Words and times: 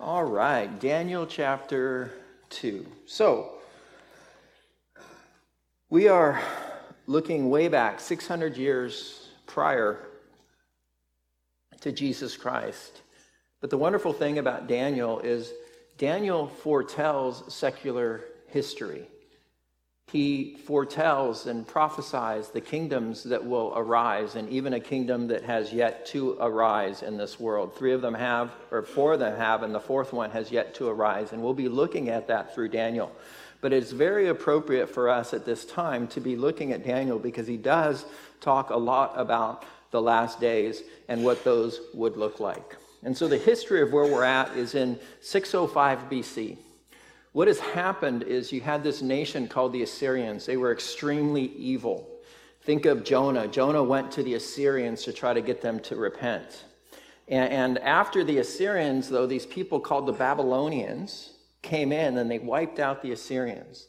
All 0.00 0.22
right, 0.22 0.78
Daniel 0.78 1.26
chapter 1.26 2.12
2. 2.50 2.86
So, 3.06 3.54
we 5.90 6.06
are 6.06 6.40
looking 7.08 7.50
way 7.50 7.66
back 7.66 7.98
600 7.98 8.56
years 8.56 9.26
prior 9.46 10.06
to 11.80 11.90
Jesus 11.90 12.36
Christ. 12.36 13.02
But 13.60 13.70
the 13.70 13.78
wonderful 13.78 14.12
thing 14.12 14.38
about 14.38 14.68
Daniel 14.68 15.18
is 15.18 15.52
Daniel 15.96 16.46
foretells 16.46 17.52
secular 17.52 18.20
history 18.46 19.04
he 20.10 20.56
foretells 20.64 21.46
and 21.46 21.66
prophesies 21.66 22.48
the 22.48 22.60
kingdoms 22.60 23.24
that 23.24 23.44
will 23.44 23.72
arise, 23.76 24.36
and 24.36 24.48
even 24.48 24.72
a 24.72 24.80
kingdom 24.80 25.28
that 25.28 25.42
has 25.44 25.72
yet 25.72 26.06
to 26.06 26.36
arise 26.40 27.02
in 27.02 27.18
this 27.18 27.38
world. 27.38 27.76
Three 27.76 27.92
of 27.92 28.00
them 28.00 28.14
have, 28.14 28.50
or 28.70 28.82
four 28.82 29.12
of 29.12 29.20
them 29.20 29.36
have, 29.36 29.62
and 29.62 29.74
the 29.74 29.80
fourth 29.80 30.14
one 30.14 30.30
has 30.30 30.50
yet 30.50 30.74
to 30.76 30.88
arise. 30.88 31.32
And 31.32 31.42
we'll 31.42 31.52
be 31.52 31.68
looking 31.68 32.08
at 32.08 32.28
that 32.28 32.54
through 32.54 32.68
Daniel. 32.68 33.12
But 33.60 33.72
it's 33.72 33.90
very 33.90 34.28
appropriate 34.28 34.88
for 34.88 35.10
us 35.10 35.34
at 35.34 35.44
this 35.44 35.64
time 35.64 36.06
to 36.08 36.20
be 36.20 36.36
looking 36.36 36.72
at 36.72 36.86
Daniel 36.86 37.18
because 37.18 37.46
he 37.46 37.56
does 37.56 38.06
talk 38.40 38.70
a 38.70 38.76
lot 38.76 39.12
about 39.16 39.64
the 39.90 40.00
last 40.00 40.40
days 40.40 40.82
and 41.08 41.22
what 41.22 41.44
those 41.44 41.80
would 41.92 42.16
look 42.16 42.40
like. 42.40 42.76
And 43.02 43.16
so 43.16 43.28
the 43.28 43.38
history 43.38 43.82
of 43.82 43.92
where 43.92 44.04
we're 44.04 44.24
at 44.24 44.56
is 44.56 44.74
in 44.74 44.98
605 45.20 46.10
BC. 46.10 46.56
What 47.38 47.46
has 47.46 47.60
happened 47.60 48.24
is 48.24 48.50
you 48.50 48.60
had 48.60 48.82
this 48.82 49.00
nation 49.00 49.46
called 49.46 49.72
the 49.72 49.84
Assyrians. 49.84 50.44
They 50.44 50.56
were 50.56 50.72
extremely 50.72 51.52
evil. 51.54 52.18
Think 52.62 52.84
of 52.84 53.04
Jonah. 53.04 53.46
Jonah 53.46 53.84
went 53.84 54.10
to 54.10 54.24
the 54.24 54.34
Assyrians 54.34 55.04
to 55.04 55.12
try 55.12 55.32
to 55.32 55.40
get 55.40 55.60
them 55.60 55.78
to 55.82 55.94
repent. 55.94 56.64
And, 57.28 57.78
after 57.78 58.24
the 58.24 58.38
Assyrians, 58.38 59.08
though, 59.08 59.28
these 59.28 59.46
people 59.46 59.78
called 59.78 60.06
the 60.06 60.12
Babylonians 60.14 61.34
came 61.62 61.92
in 61.92 62.18
and 62.18 62.28
they 62.28 62.40
wiped 62.40 62.80
out 62.80 63.02
the 63.02 63.12
Assyrians. 63.12 63.86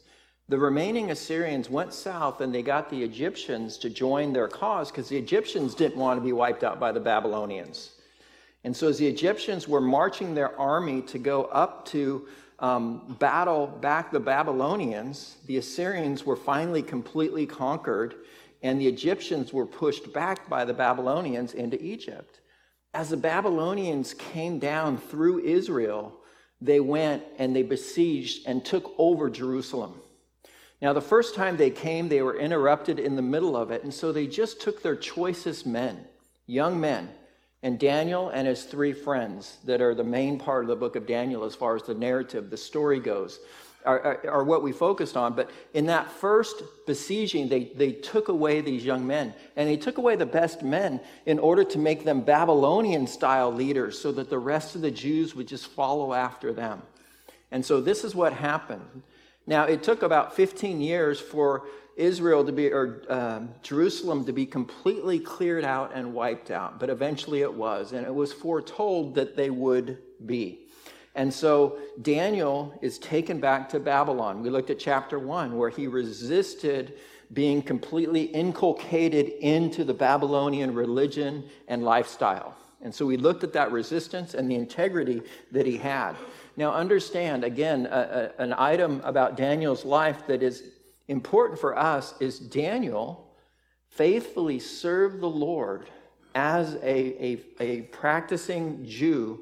The 0.48 0.56
remaining 0.56 1.10
Assyrians 1.10 1.68
went 1.68 1.92
south 1.92 2.42
and 2.42 2.54
they 2.54 2.62
got 2.62 2.88
the 2.88 3.02
Egyptians 3.02 3.78
to 3.78 3.90
join 3.90 4.32
their 4.32 4.46
cause 4.46 4.92
because 4.92 5.08
the 5.08 5.18
Egyptians 5.18 5.74
didn't 5.74 5.98
want 5.98 6.20
to 6.20 6.24
be 6.24 6.32
wiped 6.32 6.62
out 6.62 6.78
by 6.78 6.92
the 6.92 7.00
Babylonians. 7.00 7.94
And 8.62 8.76
so, 8.76 8.86
as 8.86 8.98
the 8.98 9.08
Egyptians 9.08 9.66
were 9.66 9.80
marching 9.80 10.36
their 10.36 10.56
army 10.56 11.02
to 11.02 11.18
go 11.18 11.46
up 11.46 11.86
to 11.86 12.28
um, 12.60 13.16
battle 13.18 13.66
back 13.66 14.12
the 14.12 14.20
Babylonians, 14.20 15.36
the 15.46 15.56
Assyrians 15.56 16.24
were 16.24 16.36
finally 16.36 16.82
completely 16.82 17.46
conquered, 17.46 18.14
and 18.62 18.80
the 18.80 18.86
Egyptians 18.86 19.52
were 19.52 19.66
pushed 19.66 20.12
back 20.12 20.48
by 20.48 20.64
the 20.64 20.74
Babylonians 20.74 21.54
into 21.54 21.82
Egypt. 21.82 22.40
As 22.92 23.08
the 23.08 23.16
Babylonians 23.16 24.14
came 24.14 24.58
down 24.58 24.98
through 24.98 25.40
Israel, 25.40 26.12
they 26.60 26.80
went 26.80 27.22
and 27.38 27.56
they 27.56 27.62
besieged 27.62 28.46
and 28.46 28.64
took 28.64 28.92
over 28.98 29.30
Jerusalem. 29.30 29.94
Now, 30.82 30.92
the 30.92 31.00
first 31.00 31.34
time 31.34 31.56
they 31.56 31.70
came, 31.70 32.08
they 32.08 32.22
were 32.22 32.38
interrupted 32.38 32.98
in 32.98 33.16
the 33.16 33.22
middle 33.22 33.56
of 33.56 33.70
it, 33.70 33.84
and 33.84 33.92
so 33.92 34.12
they 34.12 34.26
just 34.26 34.60
took 34.60 34.82
their 34.82 34.96
choicest 34.96 35.66
men, 35.66 36.06
young 36.46 36.80
men, 36.80 37.10
and 37.62 37.78
Daniel 37.78 38.30
and 38.30 38.48
his 38.48 38.64
three 38.64 38.92
friends, 38.92 39.58
that 39.64 39.80
are 39.80 39.94
the 39.94 40.04
main 40.04 40.38
part 40.38 40.64
of 40.64 40.68
the 40.68 40.76
book 40.76 40.96
of 40.96 41.06
Daniel 41.06 41.44
as 41.44 41.54
far 41.54 41.76
as 41.76 41.82
the 41.82 41.94
narrative, 41.94 42.48
the 42.48 42.56
story 42.56 43.00
goes, 43.00 43.40
are, 43.84 44.00
are, 44.00 44.30
are, 44.30 44.44
what 44.44 44.62
we 44.62 44.72
focused 44.72 45.16
on. 45.16 45.34
But 45.34 45.50
in 45.74 45.86
that 45.86 46.10
first 46.10 46.62
besieging, 46.86 47.48
they, 47.48 47.64
they 47.64 47.92
took 47.92 48.28
away 48.28 48.60
these 48.60 48.84
young 48.84 49.06
men. 49.06 49.34
And 49.56 49.68
they 49.68 49.76
took 49.76 49.98
away 49.98 50.16
the 50.16 50.26
best 50.26 50.62
men 50.62 51.00
in 51.26 51.38
order 51.38 51.64
to 51.64 51.78
make 51.78 52.04
them 52.04 52.20
Babylonian 52.20 53.06
style 53.06 53.52
leaders 53.52 53.98
so 53.98 54.12
that 54.12 54.30
the 54.30 54.38
rest 54.38 54.74
of 54.74 54.82
the 54.82 54.90
Jews 54.90 55.34
would 55.34 55.48
just 55.48 55.66
follow 55.68 56.12
after 56.12 56.52
them. 56.52 56.82
And 57.50 57.64
so 57.64 57.80
this 57.80 58.04
is 58.04 58.14
what 58.14 58.32
happened. 58.32 59.02
Now, 59.46 59.64
it 59.64 59.82
took 59.82 60.02
about 60.02 60.36
15 60.36 60.80
years 60.80 61.20
for 61.20 61.64
Israel 62.00 62.44
to 62.44 62.52
be, 62.52 62.72
or 62.72 63.02
um, 63.08 63.50
Jerusalem 63.62 64.24
to 64.24 64.32
be 64.32 64.46
completely 64.46 65.18
cleared 65.18 65.64
out 65.64 65.92
and 65.94 66.14
wiped 66.14 66.50
out. 66.50 66.80
But 66.80 66.90
eventually 66.90 67.42
it 67.42 67.52
was, 67.52 67.92
and 67.92 68.06
it 68.06 68.14
was 68.14 68.32
foretold 68.32 69.14
that 69.14 69.36
they 69.36 69.50
would 69.50 69.98
be. 70.24 70.66
And 71.14 71.32
so 71.32 71.78
Daniel 72.02 72.78
is 72.80 72.98
taken 72.98 73.40
back 73.40 73.68
to 73.70 73.80
Babylon. 73.80 74.42
We 74.42 74.50
looked 74.50 74.70
at 74.70 74.78
chapter 74.78 75.18
one, 75.18 75.56
where 75.58 75.70
he 75.70 75.86
resisted 75.86 76.98
being 77.32 77.62
completely 77.62 78.22
inculcated 78.22 79.28
into 79.40 79.84
the 79.84 79.94
Babylonian 79.94 80.74
religion 80.74 81.44
and 81.68 81.84
lifestyle. 81.84 82.56
And 82.82 82.94
so 82.94 83.04
we 83.06 83.16
looked 83.16 83.44
at 83.44 83.52
that 83.52 83.70
resistance 83.72 84.34
and 84.34 84.50
the 84.50 84.54
integrity 84.54 85.22
that 85.52 85.66
he 85.66 85.76
had. 85.76 86.16
Now, 86.56 86.72
understand 86.72 87.44
again, 87.44 87.86
a, 87.86 88.32
a, 88.38 88.42
an 88.42 88.54
item 88.56 89.00
about 89.04 89.36
Daniel's 89.36 89.84
life 89.84 90.26
that 90.26 90.42
is 90.42 90.64
important 91.10 91.58
for 91.58 91.76
us 91.76 92.14
is 92.20 92.38
Daniel 92.38 93.26
faithfully 93.88 94.60
served 94.60 95.20
the 95.20 95.28
Lord 95.28 95.90
as 96.34 96.76
a, 96.76 97.24
a, 97.24 97.40
a 97.60 97.80
practicing 97.82 98.86
Jew. 98.86 99.40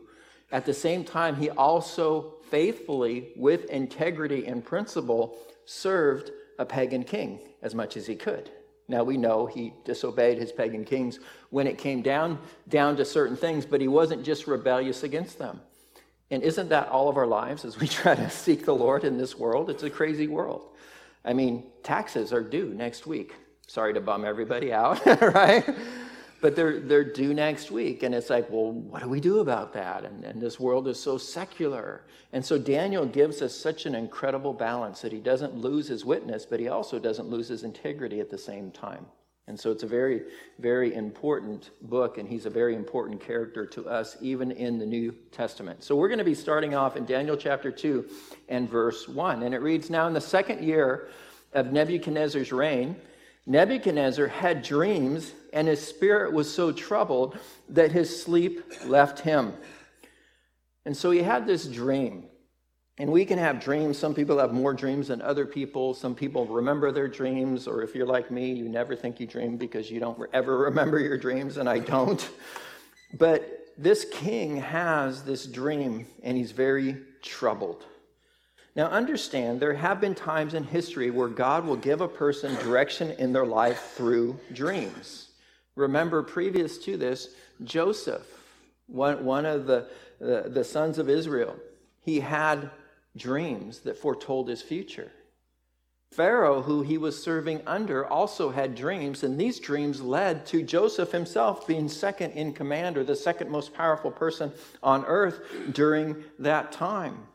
At 0.51 0.65
the 0.65 0.73
same 0.73 1.05
time, 1.05 1.37
he 1.37 1.51
also 1.51 2.37
faithfully, 2.51 3.33
with 3.37 3.67
integrity 3.67 4.47
and 4.47 4.65
principle, 4.65 5.37
served 5.67 6.33
a 6.59 6.65
pagan 6.65 7.05
king 7.05 7.39
as 7.61 7.75
much 7.75 7.99
as 7.99 8.07
he 8.07 8.17
could. 8.17 8.51
Now 8.89 9.05
we 9.05 9.19
know 9.19 9.45
he 9.45 9.75
disobeyed 9.85 10.39
his 10.39 10.51
pagan 10.51 10.87
kings 10.87 11.21
when 11.51 11.67
it 11.67 11.77
came 11.77 12.01
down 12.01 12.39
down 12.69 12.97
to 12.97 13.05
certain 13.05 13.37
things, 13.37 13.67
but 13.67 13.83
he 13.83 13.89
wasn't 13.89 14.25
just 14.25 14.47
rebellious 14.47 15.03
against 15.03 15.39
them. 15.39 15.61
And 16.31 16.43
isn't 16.43 16.71
that 16.71 16.89
all 16.89 17.11
of 17.11 17.19
our 17.19 17.27
lives 17.27 17.67
as 17.67 17.79
we 17.79 17.87
try 17.87 18.15
to 18.15 18.31
seek 18.31 18.65
the 18.65 18.75
Lord 18.75 19.05
in 19.05 19.19
this 19.19 19.39
world? 19.39 19.69
It's 19.69 19.83
a 19.83 19.91
crazy 19.91 20.27
world. 20.27 20.63
I 21.25 21.33
mean, 21.33 21.65
taxes 21.83 22.33
are 22.33 22.43
due 22.43 22.73
next 22.75 23.07
week. 23.07 23.35
Sorry 23.67 23.93
to 23.95 24.01
bum 24.01 24.25
everybody 24.25 24.73
out, 24.85 25.05
right? 25.21 25.65
But 26.41 26.55
they're, 26.55 26.81
they're 26.81 27.05
due 27.05 27.35
next 27.35 27.71
week. 27.71 28.03
And 28.03 28.15
it's 28.15 28.31
like, 28.31 28.49
well, 28.51 28.73
what 28.73 29.03
do 29.03 29.09
we 29.09 29.21
do 29.21 29.41
about 29.41 29.73
that? 29.75 30.05
And, 30.05 30.25
and 30.25 30.41
this 30.41 30.61
world 30.61 30.87
is 30.87 31.01
so 31.01 31.19
secular. 31.19 32.05
And 32.33 32.45
so 32.45 32.59
Daniel 32.59 33.05
gives 33.07 33.43
us 33.43 33.55
such 33.55 33.87
an 33.87 33.95
incredible 33.95 34.53
balance 34.53 35.01
that 35.01 35.13
he 35.13 35.19
doesn't 35.19 35.57
lose 35.57 35.89
his 35.89 36.05
witness, 36.05 36.47
but 36.47 36.61
he 36.61 36.69
also 36.69 36.99
doesn't 36.99 37.29
lose 37.29 37.49
his 37.49 37.65
integrity 37.65 38.21
at 38.21 38.31
the 38.31 38.39
same 38.39 38.71
time. 38.71 39.07
And 39.49 39.59
so 39.59 39.71
it's 39.71 39.83
a 39.83 39.87
very, 39.87 40.25
very 40.59 40.95
important 40.95 41.71
book, 41.81 42.19
and 42.19 42.29
he's 42.29 42.45
a 42.45 42.51
very 42.51 42.75
important 42.75 43.19
character 43.19 43.65
to 43.65 43.89
us, 43.89 44.19
even 44.21 44.51
in 44.51 44.79
the 44.79 44.85
New 44.85 45.15
Testament. 45.33 45.83
So 45.83 45.97
we're 45.97 46.09
going 46.09 46.19
to 46.19 46.25
be 46.25 46.35
starting 46.35 46.75
off 46.75 46.97
in 46.97 47.07
Daniel 47.07 47.35
chapter 47.35 47.71
2 47.71 48.05
and 48.51 48.69
verse 48.69 49.09
1. 49.09 49.43
And 49.43 49.55
it 49.55 49.63
reads 49.63 49.89
Now, 49.89 50.07
in 50.07 50.13
the 50.13 50.21
second 50.21 50.63
year 50.63 51.09
of 51.55 51.73
Nebuchadnezzar's 51.73 52.53
reign, 52.53 52.95
Nebuchadnezzar 53.47 54.27
had 54.27 54.63
dreams, 54.63 55.33
and 55.55 55.67
his 55.67 55.81
spirit 55.81 56.35
was 56.35 56.53
so 56.53 56.71
troubled 56.71 57.39
that 57.71 57.91
his 57.91 58.23
sleep 58.23 58.63
left 58.85 59.21
him. 59.21 59.55
And 60.85 60.95
so 60.95 61.11
he 61.11 61.23
had 61.23 61.47
this 61.47 61.67
dream. 61.67 62.25
And 63.01 63.13
we 63.13 63.25
can 63.25 63.39
have 63.39 63.61
dreams. 63.61 63.97
Some 63.97 64.13
people 64.13 64.39
have 64.39 64.53
more 64.53 64.75
dreams 64.75 65.09
than 65.09 65.23
other 65.23 65.47
people. 65.47 65.95
Some 65.95 66.17
people 66.17 66.47
remember 66.47 66.91
their 66.91 67.07
dreams, 67.07 67.69
or 67.69 67.83
if 67.83 67.95
you're 67.95 68.07
like 68.07 68.31
me, 68.31 68.53
you 68.53 68.69
never 68.69 68.97
think 68.97 69.21
you 69.21 69.27
dream 69.27 69.57
because 69.57 69.89
you 69.89 70.01
don't 70.01 70.19
ever 70.33 70.59
remember 70.59 70.99
your 70.99 71.17
dreams, 71.17 71.59
and 71.59 71.69
I 71.69 71.79
don't. 71.79 72.29
But 73.15 73.67
this 73.79 74.05
king 74.11 74.57
has 74.57 75.23
this 75.23 75.47
dream, 75.47 76.07
and 76.25 76.37
he's 76.37 76.51
very 76.51 76.97
troubled. 77.23 77.85
Now, 78.75 78.87
understand, 78.87 79.61
there 79.61 79.75
have 79.75 80.01
been 80.01 80.15
times 80.15 80.55
in 80.55 80.65
history 80.65 81.11
where 81.11 81.29
God 81.29 81.65
will 81.65 81.77
give 81.77 82.01
a 82.01 82.09
person 82.09 82.55
direction 82.57 83.13
in 83.13 83.33
their 83.33 83.47
life 83.47 83.93
through 83.95 84.39
dreams. 84.53 85.29
Remember, 85.77 86.23
previous 86.23 86.79
to 86.79 86.97
this, 86.97 87.29
Joseph, 87.63 88.27
one, 88.89 89.25
one 89.25 89.47
of 89.47 89.67
the, 89.67 89.87
the, 90.19 90.49
the 90.49 90.65
sons 90.65 90.99
of 90.99 91.09
Israel, 91.09 91.57
he 92.01 92.19
had 92.21 92.71
dreams 93.17 93.81
that 93.81 93.97
foretold 93.97 94.49
his 94.49 94.63
future. 94.63 95.13
Pharaoh, 96.11 96.63
who 96.63 96.83
he 96.83 96.97
was 96.97 97.23
serving 97.23 97.61
under, 97.67 98.07
also 98.07 98.51
had 98.51 98.75
dreams, 98.75 99.23
and 99.23 99.39
these 99.39 99.61
dreams 99.61 100.01
led 100.01 100.47
to 100.47 100.63
Joseph 100.63 101.13
himself 101.13 101.67
being 101.67 101.89
second 101.89 102.33
in 102.33 102.55
command 102.55 102.97
or 102.97 103.05
the 103.05 103.15
second 103.15 103.51
most 103.51 103.75
powerful 103.75 104.11
person 104.11 104.53
on 104.83 105.05
earth 105.05 105.41
during 105.73 106.25
that 106.39 106.73
time. 106.73 107.27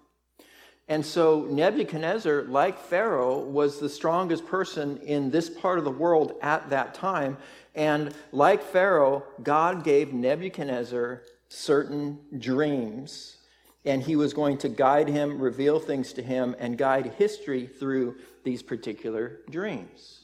And 0.87 1.05
so 1.05 1.47
Nebuchadnezzar, 1.49 2.43
like 2.43 2.77
Pharaoh, 2.77 3.39
was 3.39 3.79
the 3.79 3.87
strongest 3.87 4.45
person 4.45 4.97
in 4.97 5.29
this 5.29 5.49
part 5.49 5.77
of 5.77 5.85
the 5.85 5.91
world 5.91 6.33
at 6.41 6.69
that 6.71 6.93
time. 6.93 7.37
And 7.75 8.13
like 8.31 8.61
Pharaoh, 8.61 9.23
God 9.41 9.83
gave 9.83 10.13
Nebuchadnezzar 10.13 11.23
certain 11.47 12.19
dreams 12.37 13.37
and 13.85 14.01
he 14.01 14.15
was 14.15 14.33
going 14.33 14.57
to 14.59 14.69
guide 14.69 15.07
him, 15.07 15.39
reveal 15.39 15.79
things 15.79 16.13
to 16.13 16.23
him, 16.23 16.55
and 16.59 16.77
guide 16.77 17.13
history 17.17 17.67
through 17.67 18.15
these 18.43 18.63
particular 18.63 19.39
dreams. 19.49 20.21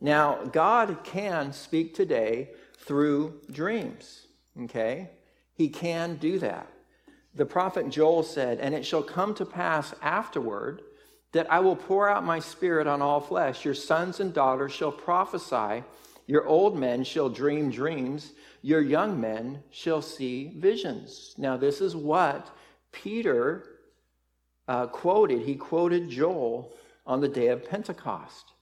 Now, 0.00 0.44
God 0.44 0.98
can 1.04 1.52
speak 1.52 1.94
today 1.94 2.50
through 2.78 3.40
dreams, 3.50 4.26
okay? 4.64 5.10
He 5.54 5.68
can 5.68 6.16
do 6.16 6.38
that. 6.40 6.68
the 7.34 7.46
prophet 7.46 7.88
Joel 7.90 8.22
said, 8.22 8.60
And 8.60 8.74
it 8.74 8.86
shall 8.86 9.02
come 9.02 9.34
to 9.34 9.44
pass 9.44 9.94
afterward 10.02 10.82
that 11.32 11.50
I 11.50 11.58
will 11.60 11.74
pour 11.74 12.08
out 12.08 12.24
my 12.24 12.38
spirit 12.38 12.86
on 12.86 13.02
all 13.02 13.20
flesh. 13.20 13.64
Your 13.64 13.74
sons 13.74 14.20
and 14.20 14.32
daughters 14.32 14.72
shall 14.72 14.92
prophesy, 14.92 15.82
your 16.26 16.46
old 16.46 16.78
men 16.78 17.02
shall 17.02 17.28
dream 17.28 17.70
dreams, 17.70 18.32
your 18.62 18.80
young 18.80 19.20
men 19.20 19.62
shall 19.70 20.00
see 20.00 20.52
visions. 20.56 21.34
Now, 21.36 21.56
this 21.56 21.80
is 21.80 21.96
what 21.96 22.50
Peter 22.94 23.64
uh, 24.68 24.86
quoted. 24.86 25.42
He 25.42 25.56
quoted 25.56 26.08
Joel 26.08 26.72
on 27.06 27.20
the 27.20 27.28
day 27.28 27.48
of 27.48 27.68
Pentecost. 27.68 28.52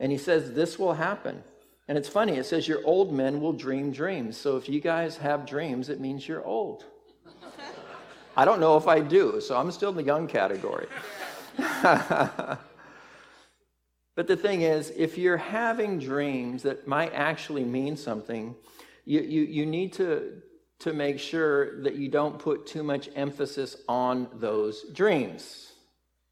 And 0.00 0.10
he 0.10 0.18
says, 0.18 0.52
This 0.52 0.78
will 0.78 0.94
happen. 0.94 1.42
And 1.88 1.96
it's 1.96 2.08
funny, 2.08 2.36
it 2.36 2.46
says, 2.46 2.66
Your 2.66 2.84
old 2.84 3.12
men 3.12 3.40
will 3.40 3.52
dream 3.52 3.92
dreams. 3.92 4.36
So 4.36 4.56
if 4.56 4.68
you 4.68 4.80
guys 4.80 5.16
have 5.18 5.46
dreams, 5.46 5.88
it 5.88 6.00
means 6.00 6.26
you're 6.26 6.44
old. 6.44 6.84
I 8.36 8.44
don't 8.44 8.60
know 8.60 8.76
if 8.76 8.86
I 8.86 9.00
do, 9.00 9.40
so 9.40 9.56
I'm 9.56 9.70
still 9.70 9.90
in 9.90 9.96
the 9.96 10.02
young 10.02 10.26
category. 10.26 10.88
but 11.56 12.58
the 14.14 14.36
thing 14.36 14.60
is, 14.62 14.92
if 14.94 15.16
you're 15.16 15.38
having 15.38 15.98
dreams 15.98 16.62
that 16.64 16.86
might 16.86 17.14
actually 17.14 17.64
mean 17.64 17.96
something, 17.96 18.54
you, 19.06 19.20
you, 19.20 19.42
you 19.42 19.64
need 19.64 19.94
to, 19.94 20.42
to 20.80 20.92
make 20.92 21.18
sure 21.18 21.82
that 21.82 21.96
you 21.96 22.08
don't 22.08 22.38
put 22.38 22.66
too 22.66 22.82
much 22.82 23.08
emphasis 23.16 23.76
on 23.88 24.28
those 24.34 24.84
dreams, 24.92 25.72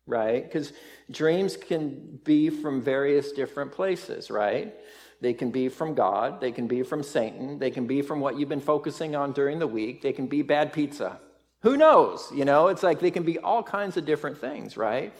right? 0.06 0.44
Because 0.44 0.72
dreams 1.10 1.56
can 1.56 2.18
be 2.24 2.50
from 2.50 2.82
various 2.82 3.32
different 3.32 3.72
places, 3.72 4.30
right? 4.30 4.74
They 5.20 5.32
can 5.32 5.50
be 5.50 5.68
from 5.68 5.94
God, 5.94 6.40
they 6.40 6.52
can 6.52 6.66
be 6.66 6.82
from 6.82 7.02
Satan, 7.02 7.58
they 7.58 7.70
can 7.70 7.86
be 7.86 8.02
from 8.02 8.20
what 8.20 8.38
you've 8.38 8.48
been 8.48 8.60
focusing 8.60 9.16
on 9.16 9.32
during 9.32 9.58
the 9.58 9.66
week, 9.66 10.02
they 10.02 10.12
can 10.12 10.26
be 10.26 10.42
bad 10.42 10.72
pizza. 10.72 11.18
Who 11.62 11.78
knows? 11.78 12.30
You 12.34 12.44
know, 12.44 12.68
it's 12.68 12.82
like 12.82 13.00
they 13.00 13.10
can 13.10 13.22
be 13.22 13.38
all 13.38 13.62
kinds 13.62 13.96
of 13.96 14.04
different 14.04 14.36
things, 14.36 14.76
right? 14.76 15.14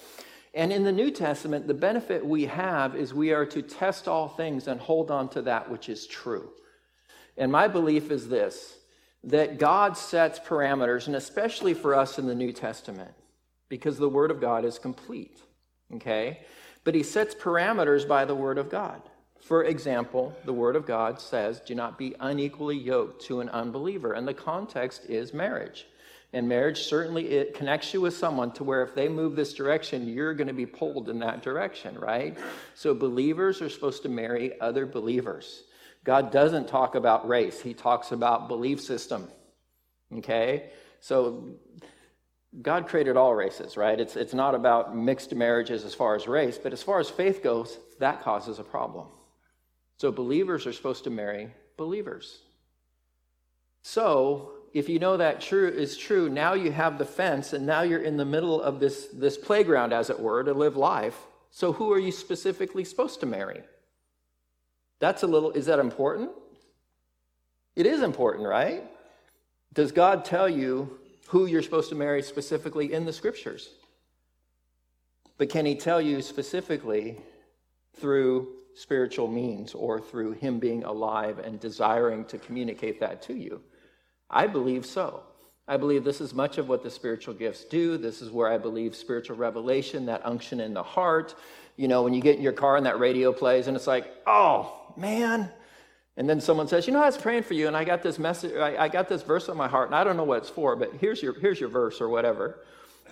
And 0.52 0.70
in 0.72 0.84
the 0.84 0.92
New 0.92 1.10
Testament, 1.10 1.66
the 1.66 1.74
benefit 1.74 2.24
we 2.24 2.44
have 2.44 2.94
is 2.94 3.14
we 3.14 3.32
are 3.32 3.46
to 3.46 3.62
test 3.62 4.06
all 4.06 4.28
things 4.28 4.68
and 4.68 4.78
hold 4.78 5.10
on 5.10 5.28
to 5.30 5.42
that 5.42 5.70
which 5.70 5.88
is 5.88 6.06
true. 6.06 6.50
And 7.38 7.50
my 7.50 7.66
belief 7.66 8.10
is 8.10 8.28
this 8.28 8.76
that 9.24 9.58
God 9.58 9.96
sets 9.96 10.38
parameters, 10.38 11.06
and 11.06 11.16
especially 11.16 11.74
for 11.74 11.94
us 11.94 12.18
in 12.18 12.26
the 12.26 12.34
New 12.34 12.52
Testament, 12.52 13.12
because 13.68 13.98
the 13.98 14.08
Word 14.08 14.30
of 14.30 14.40
God 14.40 14.64
is 14.64 14.78
complete, 14.78 15.40
okay? 15.94 16.40
But 16.84 16.94
He 16.94 17.02
sets 17.02 17.34
parameters 17.34 18.06
by 18.06 18.24
the 18.24 18.34
Word 18.34 18.58
of 18.58 18.70
God. 18.70 19.02
For 19.40 19.64
example, 19.64 20.34
the 20.44 20.52
Word 20.52 20.74
of 20.74 20.86
God 20.86 21.20
says, 21.20 21.60
do 21.60 21.74
not 21.74 21.98
be 21.98 22.14
unequally 22.20 22.78
yoked 22.78 23.24
to 23.26 23.40
an 23.40 23.50
unbeliever. 23.50 24.14
And 24.14 24.26
the 24.26 24.32
context 24.32 25.04
is 25.06 25.34
marriage. 25.34 25.86
And 26.32 26.48
marriage 26.48 26.84
certainly 26.84 27.28
it 27.28 27.54
connects 27.54 27.92
you 27.92 28.00
with 28.00 28.16
someone 28.16 28.52
to 28.52 28.64
where 28.64 28.82
if 28.82 28.94
they 28.94 29.08
move 29.08 29.36
this 29.36 29.52
direction, 29.54 30.08
you're 30.08 30.34
going 30.34 30.48
to 30.48 30.54
be 30.54 30.66
pulled 30.66 31.08
in 31.08 31.18
that 31.20 31.42
direction, 31.42 31.98
right? 31.98 32.36
So 32.74 32.94
believers 32.94 33.62
are 33.62 33.68
supposed 33.68 34.02
to 34.02 34.08
marry 34.08 34.58
other 34.60 34.86
believers. 34.86 35.64
God 36.04 36.30
doesn't 36.30 36.68
talk 36.68 36.94
about 36.94 37.26
race, 37.26 37.60
He 37.60 37.74
talks 37.74 38.12
about 38.12 38.48
belief 38.48 38.80
system. 38.80 39.28
Okay? 40.12 40.70
So 41.00 41.56
God 42.62 42.86
created 42.86 43.16
all 43.16 43.34
races, 43.34 43.76
right? 43.76 43.98
It's, 43.98 44.14
it's 44.14 44.34
not 44.34 44.54
about 44.54 44.96
mixed 44.96 45.34
marriages 45.34 45.84
as 45.84 45.94
far 45.94 46.14
as 46.14 46.28
race, 46.28 46.58
but 46.58 46.72
as 46.72 46.82
far 46.82 47.00
as 47.00 47.10
faith 47.10 47.42
goes, 47.42 47.78
that 47.98 48.22
causes 48.22 48.58
a 48.58 48.64
problem. 48.64 49.08
So 49.96 50.12
believers 50.12 50.66
are 50.66 50.72
supposed 50.72 51.04
to 51.04 51.10
marry 51.10 51.52
believers. 51.76 52.40
So 53.82 54.52
if 54.72 54.88
you 54.88 54.98
know 54.98 55.16
that 55.16 55.40
true 55.40 55.68
is 55.68 55.96
true, 55.96 56.28
now 56.28 56.54
you 56.54 56.72
have 56.72 56.98
the 56.98 57.04
fence, 57.04 57.52
and 57.52 57.66
now 57.66 57.82
you're 57.82 58.02
in 58.02 58.16
the 58.16 58.24
middle 58.24 58.60
of 58.60 58.80
this, 58.80 59.08
this 59.12 59.36
playground, 59.36 59.92
as 59.92 60.10
it 60.10 60.18
were, 60.18 60.42
to 60.42 60.52
live 60.52 60.76
life. 60.76 61.16
So 61.50 61.72
who 61.72 61.92
are 61.92 61.98
you 61.98 62.12
specifically 62.12 62.84
supposed 62.84 63.20
to 63.20 63.26
marry? 63.26 63.62
That's 65.04 65.22
a 65.22 65.26
little, 65.26 65.50
is 65.50 65.66
that 65.66 65.80
important? 65.80 66.30
It 67.76 67.84
is 67.84 68.00
important, 68.00 68.48
right? 68.48 68.84
Does 69.74 69.92
God 69.92 70.24
tell 70.24 70.48
you 70.48 70.98
who 71.26 71.44
you're 71.44 71.60
supposed 71.60 71.90
to 71.90 71.94
marry 71.94 72.22
specifically 72.22 72.94
in 72.94 73.04
the 73.04 73.12
scriptures? 73.12 73.68
But 75.36 75.50
can 75.50 75.66
He 75.66 75.74
tell 75.74 76.00
you 76.00 76.22
specifically 76.22 77.18
through 77.92 78.48
spiritual 78.74 79.28
means 79.28 79.74
or 79.74 80.00
through 80.00 80.32
him 80.32 80.58
being 80.58 80.84
alive 80.84 81.38
and 81.38 81.60
desiring 81.60 82.24
to 82.24 82.38
communicate 82.38 82.98
that 83.00 83.20
to 83.24 83.34
you? 83.34 83.60
I 84.30 84.46
believe 84.46 84.86
so. 84.86 85.22
I 85.68 85.76
believe 85.76 86.04
this 86.04 86.22
is 86.22 86.32
much 86.32 86.56
of 86.56 86.70
what 86.70 86.82
the 86.82 86.90
spiritual 86.90 87.34
gifts 87.34 87.64
do. 87.64 87.98
This 87.98 88.22
is 88.22 88.30
where 88.30 88.50
I 88.50 88.56
believe 88.56 88.96
spiritual 88.96 89.36
revelation, 89.36 90.06
that 90.06 90.24
unction 90.24 90.60
in 90.60 90.72
the 90.72 90.82
heart. 90.82 91.34
You 91.76 91.88
know, 91.88 92.02
when 92.02 92.14
you 92.14 92.20
get 92.20 92.36
in 92.36 92.42
your 92.42 92.52
car 92.52 92.76
and 92.76 92.86
that 92.86 92.98
radio 92.98 93.32
plays 93.32 93.66
and 93.66 93.76
it's 93.76 93.86
like, 93.86 94.12
oh, 94.26 94.92
man. 94.96 95.50
And 96.16 96.28
then 96.28 96.40
someone 96.40 96.68
says, 96.68 96.86
you 96.86 96.92
know, 96.92 97.02
I 97.02 97.06
was 97.06 97.18
praying 97.18 97.42
for 97.42 97.54
you 97.54 97.66
and 97.66 97.76
I 97.76 97.84
got 97.84 98.02
this 98.02 98.18
message, 98.18 98.54
I, 98.54 98.84
I 98.84 98.88
got 98.88 99.08
this 99.08 99.22
verse 99.22 99.48
on 99.48 99.56
my 99.56 99.66
heart 99.66 99.88
and 99.88 99.96
I 99.96 100.04
don't 100.04 100.16
know 100.16 100.24
what 100.24 100.38
it's 100.38 100.50
for, 100.50 100.76
but 100.76 100.92
here's 101.00 101.20
your, 101.22 101.38
here's 101.40 101.58
your 101.58 101.68
verse 101.68 102.00
or 102.00 102.08
whatever 102.08 102.60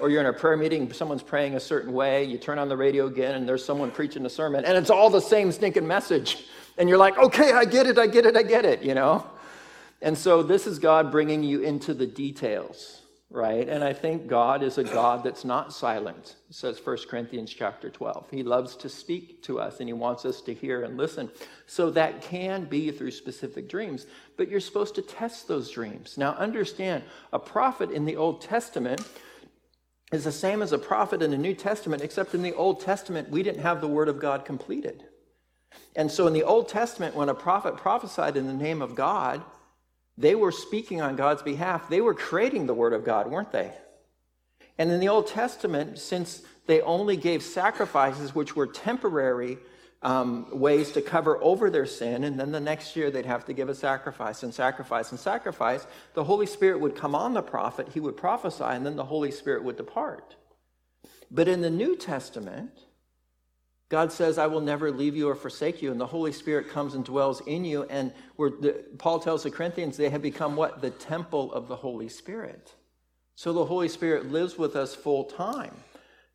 or 0.00 0.10
you're 0.10 0.20
in 0.20 0.26
a 0.26 0.32
prayer 0.32 0.56
meeting, 0.56 0.92
someone's 0.92 1.22
praying 1.22 1.54
a 1.54 1.60
certain 1.60 1.92
way, 1.92 2.24
you 2.24 2.38
turn 2.38 2.58
on 2.58 2.68
the 2.68 2.76
radio 2.76 3.06
again, 3.06 3.34
and 3.34 3.48
there's 3.48 3.64
someone 3.64 3.90
preaching 3.90 4.24
a 4.26 4.30
sermon, 4.30 4.64
and 4.64 4.76
it's 4.76 4.90
all 4.90 5.10
the 5.10 5.20
same 5.20 5.52
stinking 5.52 5.86
message. 5.86 6.46
And 6.78 6.88
you're 6.88 6.98
like, 6.98 7.18
okay, 7.18 7.52
I 7.52 7.64
get 7.64 7.86
it, 7.86 7.98
I 7.98 8.06
get 8.06 8.26
it, 8.26 8.36
I 8.36 8.42
get 8.42 8.64
it, 8.64 8.82
you 8.82 8.94
know? 8.94 9.26
And 10.00 10.16
so 10.16 10.42
this 10.42 10.66
is 10.66 10.78
God 10.78 11.10
bringing 11.10 11.42
you 11.42 11.62
into 11.62 11.94
the 11.94 12.06
details, 12.06 13.01
right? 13.32 13.66
And 13.66 13.82
I 13.82 13.94
think 13.94 14.26
God 14.26 14.62
is 14.62 14.76
a 14.76 14.84
God 14.84 15.24
that's 15.24 15.44
not 15.44 15.72
silent, 15.72 16.36
says 16.50 16.78
1 16.84 16.98
Corinthians 17.08 17.52
chapter 17.52 17.88
12. 17.88 18.28
He 18.30 18.42
loves 18.42 18.76
to 18.76 18.90
speak 18.90 19.42
to 19.44 19.58
us 19.58 19.80
and 19.80 19.88
he 19.88 19.94
wants 19.94 20.26
us 20.26 20.42
to 20.42 20.52
hear 20.52 20.84
and 20.84 20.98
listen. 20.98 21.30
So 21.66 21.90
that 21.90 22.20
can 22.20 22.66
be 22.66 22.90
through 22.90 23.12
specific 23.12 23.70
dreams, 23.70 24.06
but 24.36 24.48
you're 24.48 24.60
supposed 24.60 24.94
to 24.96 25.02
test 25.02 25.48
those 25.48 25.70
dreams. 25.70 26.18
Now 26.18 26.32
understand, 26.34 27.04
a 27.32 27.38
prophet 27.38 27.90
in 27.90 28.04
the 28.04 28.16
Old 28.16 28.42
Testament 28.42 29.00
is 30.12 30.24
the 30.24 30.32
same 30.32 30.60
as 30.60 30.72
a 30.72 30.78
prophet 30.78 31.22
in 31.22 31.30
the 31.30 31.38
New 31.38 31.54
Testament, 31.54 32.02
except 32.02 32.34
in 32.34 32.42
the 32.42 32.54
Old 32.54 32.82
Testament, 32.82 33.30
we 33.30 33.42
didn't 33.42 33.62
have 33.62 33.80
the 33.80 33.88
Word 33.88 34.10
of 34.10 34.20
God 34.20 34.44
completed. 34.44 35.04
And 35.96 36.10
so 36.10 36.26
in 36.26 36.34
the 36.34 36.42
Old 36.42 36.68
Testament, 36.68 37.14
when 37.14 37.30
a 37.30 37.34
prophet 37.34 37.78
prophesied 37.78 38.36
in 38.36 38.46
the 38.46 38.52
name 38.52 38.82
of 38.82 38.94
God, 38.94 39.42
they 40.18 40.34
were 40.34 40.52
speaking 40.52 41.00
on 41.00 41.16
God's 41.16 41.42
behalf. 41.42 41.88
They 41.88 42.00
were 42.00 42.14
creating 42.14 42.66
the 42.66 42.74
Word 42.74 42.92
of 42.92 43.04
God, 43.04 43.30
weren't 43.30 43.52
they? 43.52 43.72
And 44.78 44.90
in 44.90 45.00
the 45.00 45.08
Old 45.08 45.26
Testament, 45.26 45.98
since 45.98 46.42
they 46.66 46.80
only 46.80 47.16
gave 47.16 47.42
sacrifices 47.42 48.34
which 48.34 48.54
were 48.54 48.66
temporary 48.66 49.58
um, 50.02 50.46
ways 50.58 50.92
to 50.92 51.02
cover 51.02 51.42
over 51.42 51.70
their 51.70 51.86
sin, 51.86 52.24
and 52.24 52.38
then 52.38 52.50
the 52.50 52.60
next 52.60 52.96
year 52.96 53.10
they'd 53.10 53.26
have 53.26 53.44
to 53.44 53.52
give 53.52 53.68
a 53.68 53.74
sacrifice 53.74 54.42
and 54.42 54.52
sacrifice 54.52 55.10
and 55.12 55.20
sacrifice. 55.20 55.86
The 56.14 56.24
Holy 56.24 56.46
Spirit 56.46 56.80
would 56.80 56.96
come 56.96 57.14
on 57.14 57.34
the 57.34 57.42
prophet, 57.42 57.88
he 57.94 58.00
would 58.00 58.16
prophesy, 58.16 58.64
and 58.64 58.84
then 58.84 58.96
the 58.96 59.04
Holy 59.04 59.30
Spirit 59.30 59.62
would 59.62 59.76
depart. 59.76 60.34
But 61.30 61.48
in 61.48 61.60
the 61.60 61.70
New 61.70 61.96
Testament, 61.96 62.72
God 63.92 64.10
says, 64.10 64.38
I 64.38 64.46
will 64.46 64.62
never 64.62 64.90
leave 64.90 65.14
you 65.14 65.28
or 65.28 65.34
forsake 65.34 65.82
you. 65.82 65.90
And 65.90 66.00
the 66.00 66.06
Holy 66.06 66.32
Spirit 66.32 66.70
comes 66.70 66.94
and 66.94 67.04
dwells 67.04 67.42
in 67.42 67.62
you. 67.62 67.82
And 67.90 68.10
the, 68.38 68.86
Paul 68.96 69.20
tells 69.20 69.42
the 69.42 69.50
Corinthians 69.50 69.98
they 69.98 70.08
have 70.08 70.22
become 70.22 70.56
what? 70.56 70.80
The 70.80 70.88
temple 70.88 71.52
of 71.52 71.68
the 71.68 71.76
Holy 71.76 72.08
Spirit. 72.08 72.74
So 73.34 73.52
the 73.52 73.66
Holy 73.66 73.90
Spirit 73.90 74.32
lives 74.32 74.56
with 74.56 74.76
us 74.76 74.94
full 74.94 75.24
time. 75.24 75.74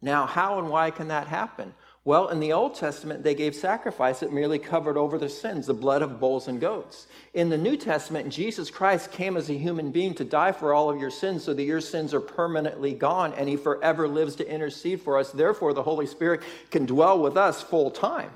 Now, 0.04 0.28
how 0.28 0.60
and 0.60 0.70
why 0.70 0.92
can 0.92 1.08
that 1.08 1.26
happen? 1.26 1.74
Well, 2.08 2.30
in 2.30 2.40
the 2.40 2.54
Old 2.54 2.74
Testament, 2.74 3.22
they 3.22 3.36
gave 3.36 3.54
sacrifice 3.54 4.22
that 4.22 4.32
merely 4.32 4.60
covered 4.60 4.96
over 4.96 5.18
the 5.18 5.28
sins, 5.28 5.68
the 5.68 5.74
blood 5.74 6.02
of 6.02 6.22
bulls 6.22 6.48
and 6.48 6.58
goats. 6.58 7.06
In 7.34 7.50
the 7.50 7.58
New 7.58 7.76
Testament, 7.76 8.32
Jesus 8.32 8.72
Christ 8.72 9.12
came 9.12 9.36
as 9.36 9.50
a 9.50 9.58
human 9.58 9.92
being 9.92 10.14
to 10.14 10.24
die 10.24 10.54
for 10.54 10.74
all 10.74 10.90
of 10.90 11.02
your 11.02 11.12
sins 11.12 11.44
so 11.44 11.54
that 11.54 11.64
your 11.64 11.82
sins 11.82 12.14
are 12.14 12.22
permanently 12.22 12.94
gone 12.94 13.34
and 13.34 13.50
he 13.50 13.58
forever 13.58 14.08
lives 14.08 14.38
to 14.38 14.50
intercede 14.50 15.02
for 15.02 15.18
us. 15.18 15.34
Therefore, 15.34 15.74
the 15.74 15.84
Holy 15.84 16.06
Spirit 16.08 16.44
can 16.72 16.86
dwell 16.86 17.20
with 17.20 17.36
us 17.36 17.62
full 17.62 17.92
time. 17.92 18.32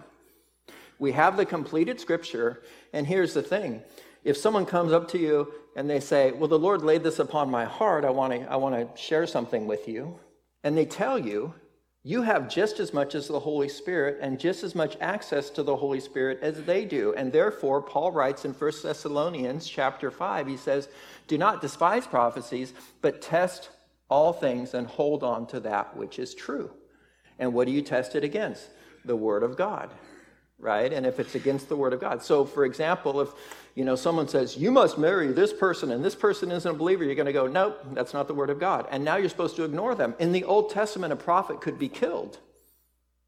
We 1.00 1.14
have 1.14 1.38
the 1.38 1.46
completed 1.46 2.02
scripture, 2.02 2.64
and 2.92 3.08
here's 3.08 3.34
the 3.34 3.42
thing. 3.42 3.84
If 4.26 4.36
someone 4.36 4.66
comes 4.66 4.92
up 4.92 5.08
to 5.12 5.18
you 5.18 5.54
and 5.78 5.90
they 5.90 6.02
say, 6.02 6.34
Well, 6.34 6.50
the 6.50 6.60
Lord 6.60 6.82
laid 6.82 7.04
this 7.04 7.20
upon 7.20 7.50
my 7.50 7.64
heart, 7.64 8.04
I 8.04 8.10
want 8.10 8.34
to 8.34 8.52
I 8.52 8.58
want 8.58 8.76
to 8.76 9.02
share 9.02 9.26
something 9.26 9.66
with 9.66 9.88
you, 9.88 10.20
and 10.62 10.78
they 10.78 10.86
tell 10.86 11.18
you, 11.18 11.54
you 12.04 12.24
have 12.24 12.50
just 12.50 12.80
as 12.80 12.94
much 12.94 13.14
as 13.14 13.28
the 13.28 13.40
Holy 13.40 13.70
Spirit 13.70 14.18
and 14.22 14.40
just 14.40 14.64
as 14.64 14.74
much 14.74 14.98
access 15.00 15.52
to 15.52 15.62
the 15.62 15.76
Holy 15.76 16.00
Spirit 16.00 16.40
as 16.42 16.64
they 16.64 16.84
do. 16.84 17.14
And 17.16 17.32
therefore, 17.32 17.82
Paul 17.82 18.12
writes 18.12 18.44
in 18.44 18.54
1 18.54 18.72
Thessalonians 18.82 19.68
chapter 19.68 20.10
5, 20.10 20.48
he 20.48 20.58
says, 20.58 20.90
Do 21.28 21.38
not 21.38 21.62
despise 21.62 22.08
prophecies, 22.08 22.74
but 23.02 23.22
test 23.22 23.70
all 24.10 24.34
things 24.34 24.74
and 24.74 24.88
hold 24.88 25.24
on 25.24 25.46
to 25.48 25.60
that 25.60 25.96
which 25.96 26.18
is 26.18 26.34
true. 26.34 26.72
And 27.38 27.54
what 27.54 27.68
do 27.68 27.74
you 27.74 27.84
test 27.84 28.16
it 28.16 28.24
against? 28.24 28.70
The 29.06 29.16
Word 29.16 29.44
of 29.44 29.56
God. 29.56 29.92
Right? 30.62 30.94
And 30.94 31.06
if 31.06 31.20
it's 31.20 31.36
against 31.36 31.68
the 31.68 31.76
word 31.76 31.92
of 31.92 32.00
God. 32.00 32.22
So, 32.24 32.46
for 32.46 32.64
example, 32.64 33.20
if 33.20 33.30
you 33.76 33.84
know 33.84 33.96
someone 33.96 34.28
says 34.28 34.56
you 34.56 34.72
must 34.72 34.98
marry 34.98 35.28
this 35.32 35.52
person 35.52 35.92
and 35.92 36.06
this 36.06 36.16
person 36.16 36.52
isn't 36.52 36.70
a 36.70 36.78
believer, 36.78 37.04
you're 37.04 37.16
going 37.16 37.26
to 37.26 37.34
go, 37.34 37.48
nope, 37.48 37.84
that's 37.94 38.14
not 38.14 38.28
the 38.28 38.34
word 38.34 38.50
of 38.50 38.60
God. 38.60 38.88
And 38.92 39.04
now 39.04 39.18
you're 39.18 39.30
supposed 39.30 39.56
to 39.58 39.64
ignore 39.64 39.96
them. 39.96 40.14
In 40.20 40.32
the 40.32 40.44
Old 40.44 40.70
Testament, 40.70 41.12
a 41.12 41.18
prophet 41.18 41.60
could 41.60 41.80
be 41.80 41.90
killed. 41.90 42.38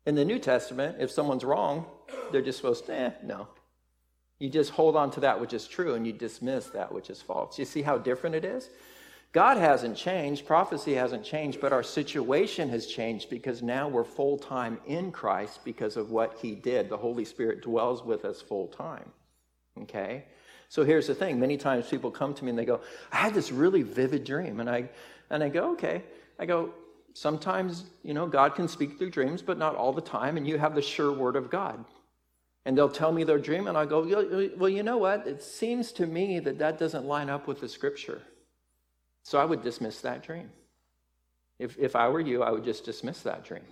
In 0.06 0.16
the 0.16 0.26
New 0.26 0.40
Testament, 0.40 0.98
if 1.00 1.12
someone's 1.12 1.44
wrong, 1.44 1.86
they're 2.32 2.42
just 2.42 2.58
supposed 2.58 2.86
to, 2.88 2.94
eh, 2.94 3.12
no. 3.24 3.48
You 4.40 4.50
just 4.50 4.72
hold 4.72 4.96
on 4.96 5.10
to 5.12 5.22
that 5.22 5.40
which 5.40 5.54
is 5.54 5.68
true 5.68 5.94
and 5.94 6.06
you 6.06 6.14
dismiss 6.14 6.66
that 6.68 6.92
which 6.92 7.10
is 7.10 7.22
false. 7.22 7.58
You 7.58 7.66
see 7.66 7.82
how 7.82 7.98
different 7.98 8.36
it 8.36 8.46
is? 8.46 8.70
God 9.34 9.58
hasn't 9.58 9.98
changed, 9.98 10.46
prophecy 10.46 10.94
hasn't 10.94 11.24
changed, 11.26 11.60
but 11.60 11.74
our 11.74 11.82
situation 11.82 12.70
has 12.70 12.86
changed 12.86 13.32
because 13.32 13.64
now 13.64 13.88
we're 13.88 14.04
full 14.04 14.38
time 14.38 14.80
in 14.86 15.12
Christ 15.12 15.62
because 15.66 15.98
of 15.98 16.12
what 16.12 16.38
He 16.40 16.54
did. 16.54 16.88
The 16.88 16.98
Holy 16.98 17.26
Spirit 17.26 17.64
dwells 17.64 18.04
with 18.04 18.26
us 18.26 18.42
full 18.42 18.68
time. 18.68 19.12
Okay? 19.82 20.26
So 20.70 20.84
here's 20.84 21.08
the 21.08 21.16
thing 21.16 21.40
many 21.40 21.58
times 21.58 21.88
people 21.88 22.12
come 22.12 22.36
to 22.36 22.44
me 22.44 22.52
and 22.52 22.60
they 22.60 22.66
go, 22.66 22.82
I 23.12 23.18
had 23.18 23.34
this 23.34 23.52
really 23.52 23.82
vivid 23.82 24.24
dream. 24.24 24.60
And 24.60 24.70
I, 24.70 24.90
and 25.32 25.44
I 25.44 25.50
go, 25.50 25.72
okay. 25.72 26.04
I 26.38 26.46
go, 26.46 26.72
sometimes, 27.14 27.86
you 28.04 28.14
know, 28.14 28.28
God 28.28 28.54
can 28.54 28.68
speak 28.68 29.00
through 29.00 29.10
dreams, 29.10 29.42
but 29.42 29.58
not 29.58 29.76
all 29.76 29.94
the 29.94 30.02
time. 30.02 30.38
And 30.38 30.48
you 30.48 30.60
have 30.60 30.76
the 30.76 30.82
sure 30.82 31.12
word 31.12 31.36
of 31.36 31.50
God. 31.50 31.84
And 32.66 32.78
they'll 32.78 32.88
tell 32.90 33.12
me 33.12 33.24
their 33.24 33.40
dream, 33.40 33.68
and 33.68 33.78
I 33.78 33.86
go, 33.86 34.50
well, 34.58 34.70
you 34.70 34.84
know 34.84 34.98
what? 34.98 35.28
It 35.28 35.44
seems 35.44 35.92
to 35.94 36.08
me 36.08 36.40
that 36.40 36.60
that 36.60 36.80
doesn't 36.80 37.04
line 37.04 37.30
up 37.30 37.46
with 37.46 37.60
the 37.60 37.68
scripture. 37.68 38.22
So 39.24 39.40
I 39.40 39.46
would 39.46 39.64
dismiss 39.64 40.02
that 40.02 40.22
dream. 40.22 40.50
If, 41.60 41.78
if 41.80 41.96
I 41.96 42.10
were 42.10 42.20
you, 42.20 42.44
I 42.44 42.52
would 42.52 42.64
just 42.64 42.84
dismiss 42.84 43.22
that 43.22 43.44
dream. 43.44 43.64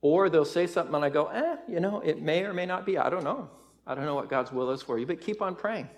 Or 0.00 0.28
they'll 0.28 0.44
say 0.44 0.66
something 0.66 0.94
and 0.94 1.04
I 1.04 1.10
go, 1.10 1.26
eh, 1.26 1.56
you 1.68 1.80
know, 1.80 2.00
it 2.00 2.20
may 2.20 2.44
or 2.44 2.52
may 2.52 2.66
not 2.66 2.84
be. 2.84 2.98
I 2.98 3.08
don't 3.08 3.24
know. 3.24 3.48
I 3.86 3.94
don't 3.94 4.04
know 4.04 4.16
what 4.16 4.28
God's 4.28 4.52
will 4.52 4.70
is 4.70 4.82
for 4.82 4.98
you, 4.98 5.06
but 5.06 5.20
keep 5.20 5.40
on 5.40 5.54
praying. 5.54 5.88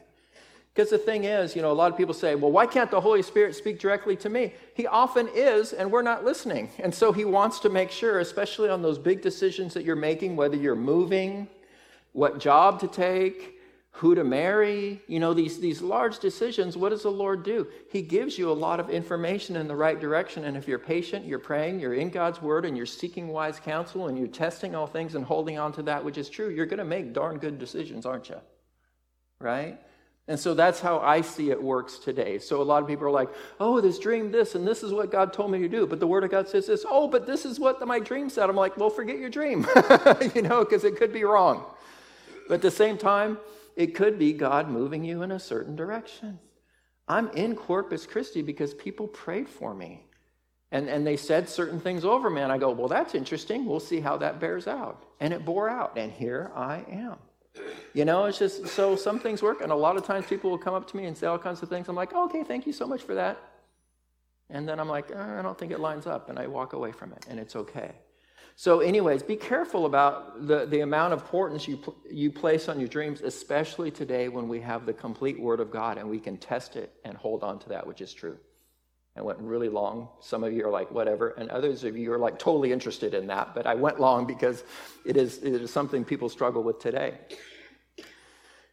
Because 0.74 0.90
the 0.90 0.98
thing 0.98 1.24
is, 1.24 1.54
you 1.54 1.62
know, 1.62 1.70
a 1.70 1.72
lot 1.72 1.92
of 1.92 1.96
people 1.96 2.14
say, 2.14 2.34
well, 2.34 2.50
why 2.50 2.66
can't 2.66 2.90
the 2.90 3.00
Holy 3.00 3.22
Spirit 3.22 3.54
speak 3.54 3.78
directly 3.78 4.16
to 4.16 4.28
me? 4.28 4.52
He 4.74 4.86
often 4.88 5.28
is, 5.32 5.72
and 5.72 5.90
we're 5.90 6.02
not 6.02 6.24
listening. 6.24 6.70
And 6.80 6.92
so 6.92 7.12
he 7.12 7.24
wants 7.24 7.60
to 7.60 7.68
make 7.68 7.92
sure, 7.92 8.18
especially 8.18 8.68
on 8.68 8.82
those 8.82 8.98
big 8.98 9.22
decisions 9.22 9.72
that 9.74 9.84
you're 9.84 9.94
making, 9.94 10.34
whether 10.34 10.56
you're 10.56 10.74
moving, 10.74 11.46
what 12.12 12.40
job 12.40 12.80
to 12.80 12.88
take, 12.88 13.53
who 13.98 14.16
to 14.16 14.24
marry, 14.24 15.00
you 15.06 15.20
know, 15.20 15.32
these, 15.32 15.60
these 15.60 15.80
large 15.80 16.18
decisions, 16.18 16.76
what 16.76 16.88
does 16.88 17.04
the 17.04 17.10
Lord 17.10 17.44
do? 17.44 17.68
He 17.92 18.02
gives 18.02 18.36
you 18.36 18.50
a 18.50 18.52
lot 18.52 18.80
of 18.80 18.90
information 18.90 19.54
in 19.54 19.68
the 19.68 19.76
right 19.76 20.00
direction. 20.00 20.46
And 20.46 20.56
if 20.56 20.66
you're 20.66 20.80
patient, 20.80 21.24
you're 21.24 21.38
praying, 21.38 21.78
you're 21.78 21.94
in 21.94 22.10
God's 22.10 22.42
word, 22.42 22.64
and 22.64 22.76
you're 22.76 22.86
seeking 22.86 23.28
wise 23.28 23.60
counsel, 23.60 24.08
and 24.08 24.18
you're 24.18 24.26
testing 24.26 24.74
all 24.74 24.88
things 24.88 25.14
and 25.14 25.24
holding 25.24 25.60
on 25.60 25.72
to 25.74 25.82
that 25.82 26.04
which 26.04 26.18
is 26.18 26.28
true, 26.28 26.48
you're 26.48 26.66
going 26.66 26.78
to 26.78 26.84
make 26.84 27.12
darn 27.12 27.38
good 27.38 27.56
decisions, 27.60 28.04
aren't 28.04 28.28
you? 28.30 28.40
Right? 29.38 29.78
And 30.26 30.40
so 30.40 30.54
that's 30.54 30.80
how 30.80 30.98
I 30.98 31.20
see 31.20 31.50
it 31.50 31.62
works 31.62 31.98
today. 31.98 32.40
So 32.40 32.60
a 32.60 32.64
lot 32.64 32.82
of 32.82 32.88
people 32.88 33.06
are 33.06 33.12
like, 33.12 33.28
oh, 33.60 33.80
this 33.80 34.00
dream, 34.00 34.32
this, 34.32 34.56
and 34.56 34.66
this 34.66 34.82
is 34.82 34.92
what 34.92 35.12
God 35.12 35.32
told 35.32 35.52
me 35.52 35.60
to 35.60 35.68
do. 35.68 35.86
But 35.86 36.00
the 36.00 36.06
Word 36.08 36.24
of 36.24 36.32
God 36.32 36.48
says 36.48 36.66
this, 36.66 36.84
oh, 36.88 37.06
but 37.06 37.28
this 37.28 37.44
is 37.44 37.60
what 37.60 37.86
my 37.86 38.00
dream 38.00 38.28
said. 38.28 38.50
I'm 38.50 38.56
like, 38.56 38.76
well, 38.76 38.90
forget 38.90 39.18
your 39.18 39.30
dream, 39.30 39.64
you 40.34 40.42
know, 40.42 40.64
because 40.64 40.82
it 40.82 40.96
could 40.96 41.12
be 41.12 41.22
wrong. 41.22 41.64
But 42.48 42.56
at 42.56 42.62
the 42.62 42.72
same 42.72 42.98
time, 42.98 43.38
it 43.76 43.94
could 43.94 44.18
be 44.18 44.32
God 44.32 44.68
moving 44.68 45.04
you 45.04 45.22
in 45.22 45.32
a 45.32 45.38
certain 45.38 45.76
direction. 45.76 46.38
I'm 47.08 47.28
in 47.30 47.54
Corpus 47.54 48.06
Christi 48.06 48.42
because 48.42 48.74
people 48.74 49.06
prayed 49.08 49.48
for 49.48 49.74
me. 49.74 50.04
And, 50.72 50.88
and 50.88 51.06
they 51.06 51.16
said 51.16 51.48
certain 51.48 51.78
things 51.78 52.04
over 52.04 52.30
me. 52.30 52.40
And 52.40 52.50
I 52.50 52.58
go, 52.58 52.70
well, 52.70 52.88
that's 52.88 53.14
interesting. 53.14 53.66
We'll 53.66 53.80
see 53.80 54.00
how 54.00 54.16
that 54.18 54.40
bears 54.40 54.66
out. 54.66 55.04
And 55.20 55.32
it 55.32 55.44
bore 55.44 55.68
out. 55.68 55.96
And 55.96 56.10
here 56.10 56.50
I 56.54 56.84
am. 56.90 57.16
You 57.92 58.04
know, 58.04 58.24
it's 58.24 58.38
just 58.38 58.66
so 58.68 58.96
some 58.96 59.20
things 59.20 59.42
work. 59.42 59.60
And 59.60 59.70
a 59.70 59.76
lot 59.76 59.96
of 59.96 60.04
times 60.04 60.26
people 60.26 60.50
will 60.50 60.58
come 60.58 60.74
up 60.74 60.88
to 60.90 60.96
me 60.96 61.06
and 61.06 61.16
say 61.16 61.28
all 61.28 61.38
kinds 61.38 61.62
of 61.62 61.68
things. 61.68 61.88
I'm 61.88 61.94
like, 61.94 62.12
okay, 62.12 62.42
thank 62.42 62.66
you 62.66 62.72
so 62.72 62.86
much 62.86 63.02
for 63.02 63.14
that. 63.14 63.38
And 64.50 64.68
then 64.68 64.80
I'm 64.80 64.88
like, 64.88 65.10
oh, 65.14 65.38
I 65.38 65.42
don't 65.42 65.56
think 65.56 65.70
it 65.70 65.78
lines 65.78 66.06
up. 66.06 66.28
And 66.28 66.38
I 66.38 66.46
walk 66.48 66.72
away 66.72 66.90
from 66.90 67.12
it. 67.12 67.24
And 67.28 67.38
it's 67.38 67.54
okay. 67.54 67.92
So, 68.56 68.80
anyways, 68.80 69.24
be 69.24 69.34
careful 69.34 69.84
about 69.84 70.46
the, 70.46 70.64
the 70.66 70.80
amount 70.80 71.12
of 71.12 71.20
importance 71.20 71.66
you, 71.66 71.80
you 72.08 72.30
place 72.30 72.68
on 72.68 72.78
your 72.78 72.88
dreams, 72.88 73.20
especially 73.20 73.90
today 73.90 74.28
when 74.28 74.48
we 74.48 74.60
have 74.60 74.86
the 74.86 74.92
complete 74.92 75.40
Word 75.40 75.58
of 75.58 75.72
God 75.72 75.98
and 75.98 76.08
we 76.08 76.20
can 76.20 76.36
test 76.36 76.76
it 76.76 76.92
and 77.04 77.16
hold 77.16 77.42
on 77.42 77.58
to 77.60 77.68
that 77.70 77.84
which 77.84 78.00
is 78.00 78.14
true. 78.14 78.38
I 79.16 79.22
went 79.22 79.38
really 79.40 79.68
long. 79.68 80.08
Some 80.20 80.44
of 80.44 80.52
you 80.52 80.66
are 80.66 80.70
like, 80.70 80.90
whatever. 80.90 81.30
And 81.30 81.50
others 81.50 81.84
of 81.84 81.96
you 81.96 82.12
are 82.12 82.18
like 82.18 82.38
totally 82.38 82.72
interested 82.72 83.14
in 83.14 83.26
that. 83.28 83.54
But 83.54 83.66
I 83.66 83.74
went 83.74 84.00
long 84.00 84.26
because 84.26 84.64
it 85.04 85.16
is, 85.16 85.38
it 85.38 85.54
is 85.54 85.72
something 85.72 86.04
people 86.04 86.28
struggle 86.28 86.62
with 86.62 86.78
today. 86.80 87.18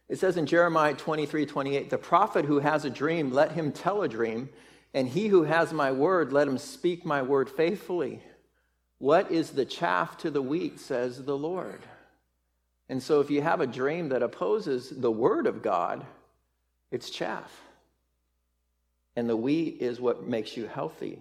It 0.08 0.18
says 0.18 0.36
in 0.36 0.46
Jeremiah 0.46 0.94
23 0.94 1.46
28, 1.46 1.90
the 1.90 1.98
prophet 1.98 2.44
who 2.44 2.58
has 2.60 2.84
a 2.84 2.90
dream, 2.90 3.32
let 3.32 3.52
him 3.52 3.72
tell 3.72 4.02
a 4.02 4.08
dream. 4.08 4.48
And 4.94 5.08
he 5.08 5.28
who 5.28 5.44
has 5.44 5.72
my 5.72 5.90
word, 5.90 6.32
let 6.32 6.46
him 6.46 6.58
speak 6.58 7.04
my 7.04 7.22
word 7.22 7.48
faithfully. 7.48 8.20
What 9.02 9.32
is 9.32 9.50
the 9.50 9.64
chaff 9.64 10.16
to 10.18 10.30
the 10.30 10.40
wheat, 10.40 10.78
says 10.78 11.24
the 11.24 11.36
Lord? 11.36 11.80
And 12.88 13.02
so, 13.02 13.18
if 13.18 13.32
you 13.32 13.42
have 13.42 13.60
a 13.60 13.66
dream 13.66 14.10
that 14.10 14.22
opposes 14.22 14.90
the 14.90 15.10
word 15.10 15.48
of 15.48 15.60
God, 15.60 16.06
it's 16.92 17.10
chaff. 17.10 17.50
And 19.16 19.28
the 19.28 19.36
wheat 19.36 19.78
is 19.80 20.00
what 20.00 20.28
makes 20.28 20.56
you 20.56 20.68
healthy. 20.68 21.18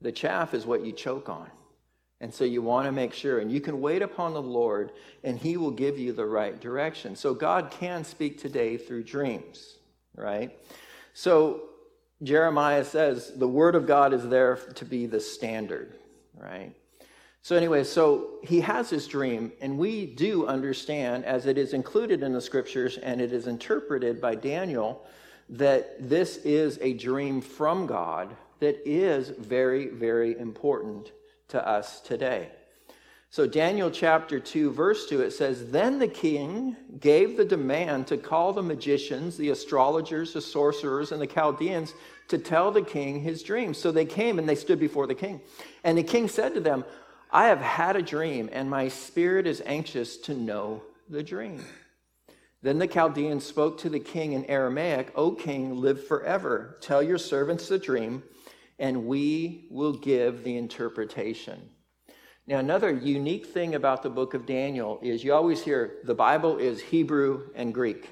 The 0.00 0.10
chaff 0.10 0.54
is 0.54 0.66
what 0.66 0.84
you 0.84 0.90
choke 0.90 1.28
on. 1.28 1.48
And 2.20 2.34
so 2.34 2.42
you 2.42 2.62
want 2.62 2.86
to 2.86 2.92
make 2.92 3.14
sure, 3.14 3.38
and 3.38 3.52
you 3.52 3.60
can 3.60 3.80
wait 3.80 4.02
upon 4.02 4.34
the 4.34 4.42
Lord, 4.42 4.90
and 5.22 5.38
He 5.38 5.56
will 5.56 5.70
give 5.70 6.00
you 6.00 6.12
the 6.12 6.26
right 6.26 6.60
direction. 6.60 7.14
So 7.14 7.32
God 7.32 7.70
can 7.70 8.02
speak 8.02 8.40
today 8.40 8.76
through 8.76 9.04
dreams, 9.04 9.76
right? 10.16 10.50
So 11.14 11.62
Jeremiah 12.24 12.84
says 12.84 13.34
the 13.36 13.46
Word 13.46 13.76
of 13.76 13.86
God 13.86 14.12
is 14.12 14.28
there 14.28 14.56
to 14.56 14.84
be 14.84 15.06
the 15.06 15.20
standard, 15.20 15.94
right? 16.36 16.74
So, 17.48 17.56
anyway, 17.56 17.84
so 17.84 18.32
he 18.42 18.60
has 18.60 18.90
his 18.90 19.06
dream, 19.06 19.52
and 19.62 19.78
we 19.78 20.04
do 20.04 20.46
understand, 20.46 21.24
as 21.24 21.46
it 21.46 21.56
is 21.56 21.72
included 21.72 22.22
in 22.22 22.34
the 22.34 22.42
scriptures 22.42 22.98
and 22.98 23.22
it 23.22 23.32
is 23.32 23.46
interpreted 23.46 24.20
by 24.20 24.34
Daniel, 24.34 25.02
that 25.48 26.10
this 26.10 26.36
is 26.44 26.78
a 26.82 26.92
dream 26.92 27.40
from 27.40 27.86
God 27.86 28.36
that 28.60 28.86
is 28.86 29.30
very, 29.30 29.88
very 29.88 30.38
important 30.38 31.12
to 31.48 31.66
us 31.66 32.02
today. 32.02 32.50
So, 33.30 33.46
Daniel 33.46 33.90
chapter 33.90 34.38
2, 34.38 34.70
verse 34.70 35.08
2, 35.08 35.22
it 35.22 35.30
says, 35.30 35.70
Then 35.70 35.98
the 35.98 36.06
king 36.06 36.76
gave 37.00 37.38
the 37.38 37.46
demand 37.46 38.08
to 38.08 38.18
call 38.18 38.52
the 38.52 38.62
magicians, 38.62 39.38
the 39.38 39.48
astrologers, 39.48 40.34
the 40.34 40.42
sorcerers, 40.42 41.12
and 41.12 41.22
the 41.22 41.26
Chaldeans 41.26 41.94
to 42.28 42.36
tell 42.36 42.70
the 42.70 42.82
king 42.82 43.22
his 43.22 43.42
dream. 43.42 43.72
So 43.72 43.90
they 43.90 44.04
came 44.04 44.38
and 44.38 44.46
they 44.46 44.54
stood 44.54 44.78
before 44.78 45.06
the 45.06 45.14
king. 45.14 45.40
And 45.82 45.96
the 45.96 46.02
king 46.02 46.28
said 46.28 46.52
to 46.52 46.60
them, 46.60 46.84
I 47.30 47.48
have 47.48 47.60
had 47.60 47.96
a 47.96 48.02
dream, 48.02 48.48
and 48.52 48.70
my 48.70 48.88
spirit 48.88 49.46
is 49.46 49.62
anxious 49.66 50.16
to 50.18 50.34
know 50.34 50.82
the 51.08 51.22
dream. 51.22 51.64
Then 52.62 52.78
the 52.78 52.86
Chaldeans 52.86 53.44
spoke 53.44 53.78
to 53.78 53.90
the 53.90 54.00
king 54.00 54.32
in 54.32 54.44
Aramaic, 54.46 55.12
O 55.14 55.32
king, 55.32 55.80
live 55.80 56.06
forever. 56.06 56.78
Tell 56.80 57.02
your 57.02 57.18
servants 57.18 57.68
the 57.68 57.78
dream, 57.78 58.22
and 58.78 59.06
we 59.06 59.66
will 59.70 59.92
give 59.92 60.42
the 60.42 60.56
interpretation. 60.56 61.68
Now, 62.46 62.58
another 62.58 62.90
unique 62.90 63.46
thing 63.46 63.74
about 63.74 64.02
the 64.02 64.10
book 64.10 64.32
of 64.32 64.46
Daniel 64.46 64.98
is 65.02 65.22
you 65.22 65.34
always 65.34 65.62
hear 65.62 65.96
the 66.04 66.14
Bible 66.14 66.56
is 66.56 66.80
Hebrew 66.80 67.50
and 67.54 67.74
Greek. 67.74 68.08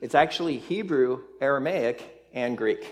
It's 0.00 0.14
actually 0.14 0.58
Hebrew, 0.58 1.22
Aramaic, 1.40 2.28
and 2.34 2.58
Greek. 2.58 2.86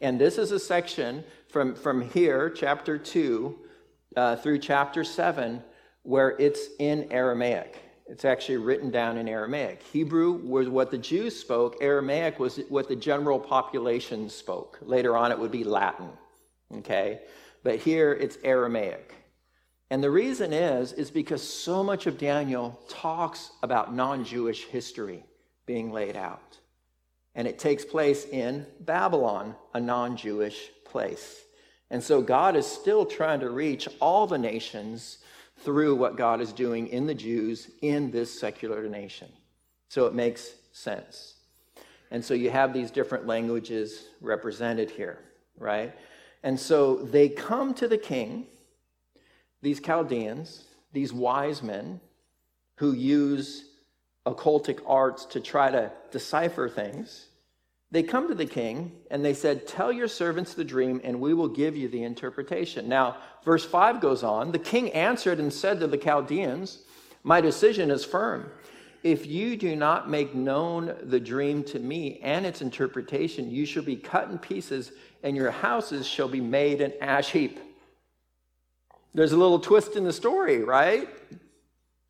And 0.00 0.20
this 0.20 0.38
is 0.38 0.52
a 0.52 0.60
section 0.60 1.24
from, 1.48 1.74
from 1.74 2.08
here, 2.10 2.48
chapter 2.48 2.96
2, 2.96 3.58
uh, 4.16 4.36
through 4.36 4.58
chapter 4.58 5.04
7 5.04 5.62
where 6.02 6.30
it's 6.38 6.68
in 6.78 7.10
Aramaic. 7.12 7.78
It's 8.06 8.24
actually 8.24 8.58
written 8.58 8.90
down 8.90 9.16
in 9.16 9.28
Aramaic. 9.28 9.82
Hebrew 9.82 10.32
was 10.32 10.68
what 10.68 10.90
the 10.90 10.98
Jews 10.98 11.38
spoke, 11.38 11.76
Aramaic 11.80 12.38
was 12.38 12.60
what 12.68 12.88
the 12.88 12.96
general 12.96 13.38
population 13.38 14.28
spoke. 14.28 14.78
Later 14.82 15.16
on, 15.16 15.30
it 15.30 15.38
would 15.38 15.52
be 15.52 15.64
Latin. 15.64 16.10
Okay? 16.78 17.20
But 17.62 17.78
here 17.78 18.12
it's 18.12 18.38
Aramaic. 18.42 19.14
And 19.90 20.02
the 20.02 20.10
reason 20.10 20.52
is, 20.52 20.92
is 20.94 21.10
because 21.10 21.42
so 21.46 21.84
much 21.84 22.06
of 22.06 22.18
Daniel 22.18 22.80
talks 22.88 23.50
about 23.62 23.94
non 23.94 24.24
Jewish 24.24 24.64
history 24.64 25.24
being 25.66 25.92
laid 25.92 26.16
out. 26.16 26.58
And 27.34 27.46
it 27.46 27.58
takes 27.58 27.84
place 27.84 28.26
in 28.26 28.66
Babylon, 28.80 29.54
a 29.74 29.80
non 29.80 30.16
Jewish 30.16 30.70
place. 30.84 31.42
And 31.92 32.02
so 32.02 32.22
God 32.22 32.56
is 32.56 32.66
still 32.66 33.04
trying 33.04 33.40
to 33.40 33.50
reach 33.50 33.86
all 34.00 34.26
the 34.26 34.38
nations 34.38 35.18
through 35.58 35.94
what 35.94 36.16
God 36.16 36.40
is 36.40 36.50
doing 36.50 36.88
in 36.88 37.06
the 37.06 37.14
Jews 37.14 37.70
in 37.82 38.10
this 38.10 38.40
secular 38.40 38.88
nation. 38.88 39.28
So 39.88 40.06
it 40.06 40.14
makes 40.14 40.54
sense. 40.72 41.34
And 42.10 42.24
so 42.24 42.32
you 42.32 42.50
have 42.50 42.72
these 42.72 42.90
different 42.90 43.26
languages 43.26 44.06
represented 44.22 44.90
here, 44.90 45.18
right? 45.58 45.92
And 46.42 46.58
so 46.58 46.96
they 46.96 47.28
come 47.28 47.74
to 47.74 47.86
the 47.86 47.98
king, 47.98 48.46
these 49.60 49.78
Chaldeans, 49.78 50.64
these 50.94 51.12
wise 51.12 51.62
men, 51.62 52.00
who 52.76 52.92
use 52.92 53.66
occultic 54.24 54.80
arts 54.86 55.26
to 55.26 55.40
try 55.40 55.70
to 55.70 55.92
decipher 56.10 56.70
things, 56.70 57.26
they 57.92 58.02
come 58.02 58.26
to 58.26 58.34
the 58.34 58.46
king 58.46 58.90
and 59.10 59.22
they 59.22 59.34
said, 59.34 59.68
Tell 59.68 59.92
your 59.92 60.08
servants 60.08 60.54
the 60.54 60.64
dream, 60.64 61.00
and 61.04 61.20
we 61.20 61.34
will 61.34 61.48
give 61.48 61.76
you 61.76 61.88
the 61.88 62.02
interpretation. 62.02 62.88
Now, 62.88 63.18
verse 63.44 63.66
5 63.66 64.00
goes 64.00 64.22
on 64.22 64.50
The 64.50 64.58
king 64.58 64.90
answered 64.92 65.38
and 65.38 65.52
said 65.52 65.78
to 65.80 65.86
the 65.86 65.98
Chaldeans, 65.98 66.78
My 67.22 67.42
decision 67.42 67.90
is 67.90 68.04
firm. 68.04 68.50
If 69.02 69.26
you 69.26 69.56
do 69.56 69.76
not 69.76 70.08
make 70.08 70.34
known 70.34 70.96
the 71.02 71.20
dream 71.20 71.64
to 71.64 71.78
me 71.78 72.18
and 72.22 72.46
its 72.46 72.62
interpretation, 72.62 73.50
you 73.50 73.66
shall 73.66 73.82
be 73.82 73.96
cut 73.96 74.30
in 74.30 74.38
pieces, 74.38 74.92
and 75.22 75.36
your 75.36 75.50
houses 75.50 76.06
shall 76.06 76.28
be 76.28 76.40
made 76.40 76.80
an 76.80 76.94
ash 77.00 77.30
heap. 77.30 77.60
There's 79.12 79.32
a 79.32 79.36
little 79.36 79.58
twist 79.58 79.96
in 79.96 80.04
the 80.04 80.12
story, 80.14 80.64
right? 80.64 81.08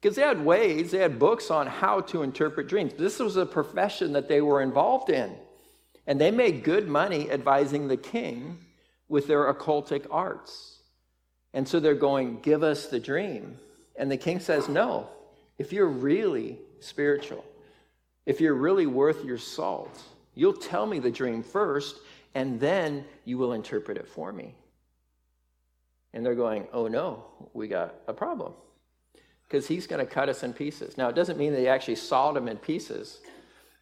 Because 0.01 0.15
they 0.15 0.23
had 0.23 0.45
ways, 0.45 0.93
they 0.93 0.99
had 0.99 1.19
books 1.19 1.51
on 1.51 1.67
how 1.67 2.03
to 2.03 2.23
interpret 2.23 2.69
dreams. 2.69 2.93
This 2.95 3.19
was 3.19 3.37
a 3.37 3.47
profession 3.47 4.13
that 4.13 4.29
they 4.29 4.41
were 4.41 4.63
involved 4.63 5.11
in. 5.11 5.35
And 6.07 6.21
they 6.21 6.31
made 6.31 6.65
good 6.65 6.89
money 6.89 7.31
advising 7.31 7.89
the 7.89 7.97
king 7.97 8.59
with 9.09 9.27
their 9.27 9.53
occultic 9.53 10.07
arts. 10.11 10.79
And 11.55 11.69
so 11.69 11.81
they're 11.81 11.95
going, 11.95 12.41
Give 12.41 12.63
us 12.63 12.87
the 12.87 13.01
dream. 13.01 13.59
And 13.97 14.11
the 14.11 14.17
king 14.17 14.41
says, 14.41 14.69
No. 14.69 15.09
If 15.59 15.73
you're 15.73 15.87
really 15.87 16.59
spiritual, 16.81 17.45
if 18.27 18.41
you're 18.41 18.55
really 18.55 18.87
worth 18.87 19.25
your 19.25 19.39
salt, 19.39 20.03
you'll 20.35 20.55
tell 20.55 20.87
me 20.87 20.99
the 20.99 21.11
dream 21.11 21.43
first, 21.43 21.97
and 22.35 22.59
then 22.59 23.05
you 23.25 23.39
will 23.39 23.53
interpret 23.53 23.97
it 23.97 24.09
for 24.09 24.33
me. 24.33 24.55
And 26.15 26.25
they're 26.25 26.35
going, 26.35 26.67
Oh 26.73 26.89
no, 26.89 27.25
we 27.53 27.69
got 27.69 27.95
a 28.09 28.13
problem 28.13 28.55
because 29.53 29.69
he's 29.69 29.87
going 29.87 30.05
to 30.05 30.11
cut 30.11 30.31
us 30.31 30.43
in 30.43 30.55
pieces. 30.55 30.97
Now, 30.97 31.09
it 31.11 31.15
doesn't 31.15 31.37
mean 31.37 31.53
they 31.53 31.69
actually 31.69 31.97
sawed 31.97 32.39
him 32.39 32.49
in 32.49 32.57
pieces. 32.57 33.21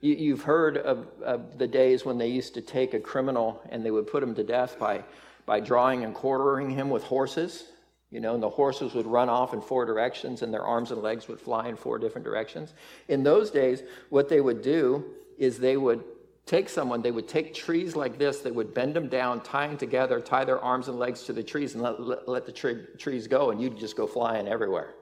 You, 0.00 0.34
have 0.34 0.44
heard 0.44 0.78
of, 0.78 1.06
of, 1.22 1.58
the 1.58 1.66
days 1.66 2.06
when 2.06 2.16
they 2.16 2.28
used 2.28 2.54
to 2.54 2.62
take 2.62 2.94
a 2.94 3.00
criminal 3.00 3.60
and 3.68 3.84
they 3.84 3.90
would 3.90 4.06
put 4.06 4.22
him 4.22 4.34
to 4.34 4.42
death 4.42 4.78
by, 4.78 5.04
by 5.44 5.60
drawing 5.60 6.04
and 6.04 6.14
quartering 6.14 6.70
him 6.70 6.88
with 6.88 7.02
horses. 7.04 7.64
You 8.10 8.20
know, 8.20 8.32
and 8.34 8.42
the 8.42 8.48
horses 8.48 8.94
would 8.94 9.06
run 9.06 9.28
off 9.28 9.52
in 9.52 9.60
four 9.60 9.84
directions 9.84 10.40
and 10.42 10.52
their 10.52 10.64
arms 10.64 10.90
and 10.90 11.02
legs 11.02 11.28
would 11.28 11.38
fly 11.38 11.68
in 11.68 11.76
four 11.76 11.98
different 11.98 12.24
directions. 12.24 12.72
In 13.08 13.22
those 13.22 13.50
days, 13.50 13.82
what 14.08 14.28
they 14.28 14.40
would 14.40 14.62
do 14.62 15.04
is 15.38 15.58
they 15.58 15.76
would 15.76 16.02
take 16.46 16.70
someone, 16.70 17.02
they 17.02 17.12
would 17.12 17.28
take 17.28 17.54
trees 17.54 17.94
like 17.94 18.18
this, 18.18 18.40
they 18.40 18.50
would 18.50 18.72
bend 18.72 18.94
them 18.94 19.08
down, 19.08 19.42
tie 19.42 19.66
them 19.66 19.76
together, 19.76 20.18
tie 20.18 20.44
their 20.44 20.60
arms 20.60 20.88
and 20.88 20.98
legs 20.98 21.24
to 21.24 21.32
the 21.34 21.42
trees, 21.42 21.74
and 21.74 21.82
let, 21.82 22.26
let, 22.26 22.46
the 22.46 22.52
tree, 22.52 22.86
trees 22.98 23.28
go, 23.28 23.50
and 23.50 23.60
you'd 23.60 23.78
just 23.78 23.96
go 23.96 24.06
flying 24.06 24.48
everywhere 24.48 24.94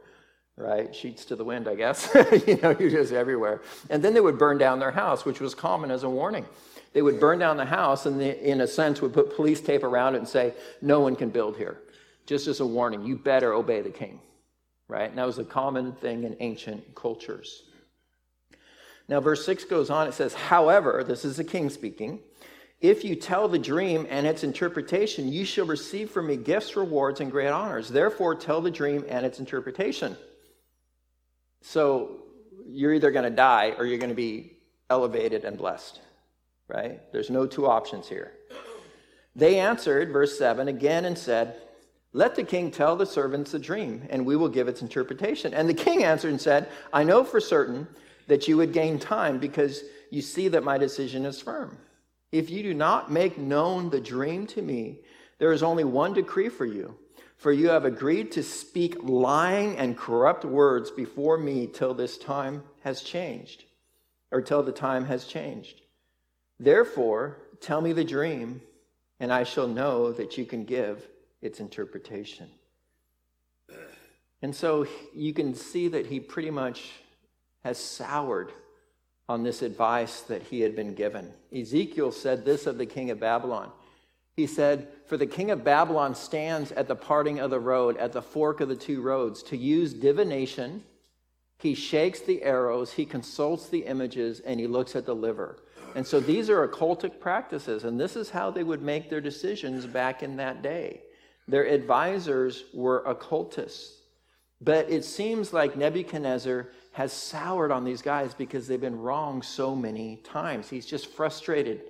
right? 0.59 0.95
Sheets 0.95 1.25
to 1.27 1.37
the 1.37 1.45
wind, 1.45 1.69
I 1.69 1.75
guess. 1.75 2.09
you 2.47 2.57
know, 2.57 2.77
you're 2.79 2.91
just 2.91 3.13
everywhere. 3.13 3.63
And 3.91 4.03
then 4.03 4.13
they 4.13 4.21
would 4.21 4.39
burn 4.39 4.59
down 4.59 4.79
their 4.79 4.91
house, 4.91 5.25
which 5.25 5.41
was 5.41 5.55
common 5.55 5.91
as 5.91 6.03
a 6.03 6.11
warning. 6.11 6.45
They 6.93 7.03
would 7.03 7.21
burn 7.21 7.39
down 7.39 7.57
the 7.57 7.65
house 7.65 8.07
and, 8.07 8.21
they, 8.21 8.39
in 8.41 8.61
a 8.61 8.67
sense, 8.67 9.01
would 9.01 9.13
put 9.13 9.37
police 9.37 9.61
tape 9.61 9.85
around 9.85 10.15
it 10.15 10.19
and 10.19 10.29
say, 10.29 10.55
no 10.83 11.01
one 11.01 11.17
can 11.17 11.31
build 11.31 11.57
here. 11.57 11.79
Just 12.27 12.47
as 12.47 12.61
a 12.61 12.67
warning, 12.67 13.05
you 13.05 13.17
better 13.17 13.53
obey 13.53 13.81
the 13.81 13.91
king, 13.91 14.21
right? 14.89 15.09
And 15.09 15.19
that 15.19 15.27
was 15.27 15.39
a 15.39 15.45
common 15.45 15.93
thing 15.93 16.25
in 16.25 16.37
ancient 16.41 16.95
cultures. 16.95 17.65
Now, 19.09 19.21
verse 19.21 19.47
6 19.47 19.65
goes 19.65 19.91
on, 19.91 20.07
it 20.07 20.15
says, 20.15 20.35
However, 20.35 21.03
this 21.07 21.25
is 21.25 21.37
the 21.37 21.45
king 21.45 21.71
speaking, 21.71 22.21
if 22.81 23.05
you 23.05 23.17
tell 23.17 23.49
the 23.49 23.59
dream 23.59 24.07
and 24.09 24.27
its 24.27 24.45
interpretation, 24.45 25.33
you 25.33 25.45
shall 25.45 25.67
receive 25.67 26.11
from 26.11 26.29
me 26.29 26.37
gifts, 26.37 26.77
rewards, 26.77 27.21
and 27.21 27.31
great 27.31 27.49
honors. 27.49 27.89
Therefore, 27.89 28.35
tell 28.35 28.61
the 28.61 28.71
dream 28.71 29.05
and 29.09 29.27
its 29.27 29.41
interpretation. 29.41 30.17
So 31.63 32.25
you're 32.67 32.95
either 32.95 33.11
going 33.11 33.25
to 33.25 33.35
die 33.35 33.75
or 33.79 33.87
you're 33.87 33.99
going 33.99 34.11
to 34.11 34.17
be 34.17 34.59
elevated 34.91 35.45
and 35.45 35.57
blessed, 35.57 36.01
right? 36.69 37.01
There's 37.13 37.31
no 37.31 37.47
two 37.47 37.67
options 37.67 38.09
here. 38.09 38.33
They 39.35 39.59
answered, 39.59 40.11
verse 40.11 40.39
7, 40.39 40.69
again 40.69 41.05
and 41.05 41.17
said, 41.17 41.57
Let 42.13 42.35
the 42.35 42.43
king 42.43 42.71
tell 42.71 42.97
the 42.97 43.07
servants 43.07 43.53
the 43.53 43.59
dream, 43.59 44.07
and 44.11 44.27
we 44.27 44.37
will 44.37 44.49
give 44.49 44.69
its 44.69 44.83
interpretation. 44.83 45.55
And 45.55 45.69
the 45.69 45.75
king 45.75 46.05
answered 46.05 46.31
and 46.31 46.41
said, 46.41 46.69
I 46.93 47.05
know 47.05 47.23
for 47.23 47.41
certain 47.41 47.87
that 48.27 48.49
you 48.49 48.57
would 48.57 48.73
gain 48.73 48.99
time 48.99 49.39
because 49.39 49.83
you 50.11 50.23
see 50.23 50.49
that 50.49 50.65
my 50.65 50.79
decision 50.79 51.25
is 51.25 51.41
firm. 51.41 51.79
If 52.33 52.51
you 52.51 52.63
do 52.63 52.75
not 52.75 53.11
make 53.11 53.39
known 53.39 53.91
the 53.91 54.01
dream 54.01 54.47
to 54.49 54.63
me, 54.63 55.01
there 55.39 55.53
is 55.53 55.63
only 55.63 55.85
one 55.85 56.13
decree 56.13 56.49
for 56.49 56.67
you 56.67 56.97
for 57.39 57.53
you 57.53 57.69
have 57.69 57.85
agreed 57.85 58.33
to 58.33 58.43
speak 58.43 58.97
lying 59.03 59.77
and 59.79 59.97
corrupt 59.97 60.45
words 60.45 60.91
before 60.91 61.39
me 61.39 61.69
till 61.69 61.95
this 61.95 62.19
time 62.19 62.65
has 62.83 63.01
changed, 63.01 63.65
or 64.33 64.43
till 64.43 64.63
the 64.63 64.73
time 64.73 65.05
has 65.07 65.25
changed. 65.25 65.81
Therefore, 66.59 67.39
tell 67.61 67.81
me 67.81 67.93
the 67.93 68.05
dream, 68.05 68.61
and 69.21 69.33
I 69.33 69.45
shall 69.45 69.69
know 69.69 70.13
that 70.13 70.37
you 70.37 70.45
can 70.45 70.65
give 70.65 71.07
its 71.41 71.61
interpretation. 71.61 72.49
And 74.43 74.55
so 74.55 74.87
you 75.15 75.33
can 75.33 75.55
see 75.55 75.89
that 75.89 76.07
he 76.07 76.19
pretty 76.19 76.51
much 76.51 76.91
has 77.63 77.79
soured 77.79 78.53
on 79.29 79.45
this 79.45 79.63
advice 79.63 80.23
that 80.23 80.43
he 80.43 80.61
had 80.61 80.75
been 80.75 80.95
given. 80.95 81.33
Ezekiel 81.55 82.11
said 82.11 82.45
this 82.45 82.67
of 82.67 82.79
the 82.79 82.87
king 82.87 83.11
of 83.11 83.21
Babylon 83.21 83.71
he 84.39 84.47
said, 84.47 84.87
For 85.07 85.17
the 85.17 85.27
king 85.27 85.51
of 85.51 85.65
Babylon 85.65 86.15
stands 86.15 86.71
at 86.71 86.87
the 86.87 86.95
parting 86.95 87.41
of 87.41 87.51
the 87.51 87.59
road, 87.59 87.97
at 87.97 88.13
the 88.13 88.23
fork 88.23 88.61
of 88.61 88.69
the 88.69 88.77
two 88.77 89.03
roads, 89.03 89.43
to 89.43 89.57
use 89.57 89.93
divination. 89.93 90.85
He 91.59 91.75
shakes 91.75 92.21
the 92.21 92.45
arrows, 92.45 92.93
he 92.93 93.05
consults 93.05 93.69
the 93.69 93.81
images, 93.81 94.39
and 94.39 94.61
he 94.61 94.69
looks 94.69 94.95
at 94.95 95.07
the 95.07 95.15
liver. 95.15 95.59
And 95.97 96.07
so 96.07 96.21
these 96.21 96.49
are 96.51 96.69
occultic 96.69 97.19
practices, 97.19 97.83
and 97.83 97.99
this 97.99 98.15
is 98.15 98.31
how 98.31 98.53
they 98.53 98.63
would 98.63 98.81
make 98.81 99.11
their 99.11 99.21
decisions 99.21 99.87
back 99.87 100.23
in 100.23 100.37
that 100.37 100.63
day. 100.63 101.03
Their 101.49 101.67
advisors 101.67 102.63
were 102.73 103.03
occultists. 103.07 104.03
But 104.61 104.89
it 104.89 105.05
seems 105.05 105.53
like 105.53 105.77
Nebuchadnezzar 105.77 106.69
has 106.93 107.13
soured 107.13 107.73
on 107.73 107.83
these 107.83 108.03
guys 108.03 108.35
because 108.35 108.69
they've 108.69 108.81
been 108.81 109.01
wrong 109.01 109.43
so 109.43 109.75
many 109.75 110.19
times. 110.19 110.71
He's 110.71 110.87
just 110.87 111.09
frustrated 111.09 111.83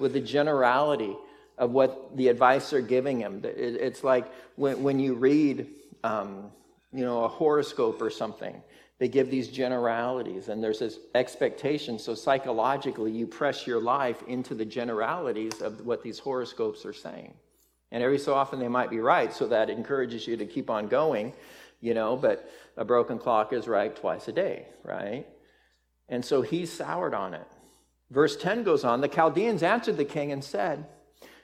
with 0.00 0.14
the 0.14 0.20
generality 0.20 1.16
of 1.58 1.70
what 1.70 2.16
the 2.16 2.28
advice 2.28 2.70
they're 2.70 2.80
giving 2.80 3.20
him. 3.20 3.42
It's 3.44 4.02
like 4.02 4.32
when, 4.56 4.82
when 4.82 4.98
you 4.98 5.14
read, 5.14 5.66
um, 6.02 6.50
you 6.92 7.04
know, 7.04 7.24
a 7.24 7.28
horoscope 7.28 8.00
or 8.00 8.10
something, 8.10 8.62
they 8.98 9.08
give 9.08 9.30
these 9.30 9.48
generalities 9.48 10.48
and 10.48 10.62
there's 10.62 10.78
this 10.78 10.98
expectation. 11.14 11.98
So 11.98 12.14
psychologically, 12.14 13.10
you 13.10 13.26
press 13.26 13.66
your 13.66 13.80
life 13.80 14.22
into 14.28 14.54
the 14.54 14.64
generalities 14.64 15.60
of 15.60 15.84
what 15.84 16.02
these 16.02 16.18
horoscopes 16.18 16.86
are 16.86 16.92
saying. 16.92 17.34
And 17.90 18.02
every 18.02 18.18
so 18.18 18.34
often 18.34 18.58
they 18.58 18.68
might 18.68 18.90
be 18.90 19.00
right, 19.00 19.32
so 19.32 19.46
that 19.48 19.68
encourages 19.68 20.26
you 20.26 20.36
to 20.38 20.46
keep 20.46 20.70
on 20.70 20.88
going, 20.88 21.34
you 21.80 21.94
know, 21.94 22.16
but 22.16 22.48
a 22.76 22.84
broken 22.84 23.18
clock 23.18 23.52
is 23.52 23.68
right 23.68 23.94
twice 23.94 24.28
a 24.28 24.32
day, 24.32 24.66
right? 24.82 25.26
And 26.08 26.24
so 26.24 26.40
he's 26.40 26.72
soured 26.72 27.12
on 27.12 27.34
it. 27.34 27.46
Verse 28.10 28.36
10 28.36 28.62
goes 28.62 28.84
on 28.84 29.00
The 29.00 29.08
Chaldeans 29.08 29.62
answered 29.62 29.96
the 29.96 30.04
king 30.04 30.32
and 30.32 30.42
said, 30.42 30.86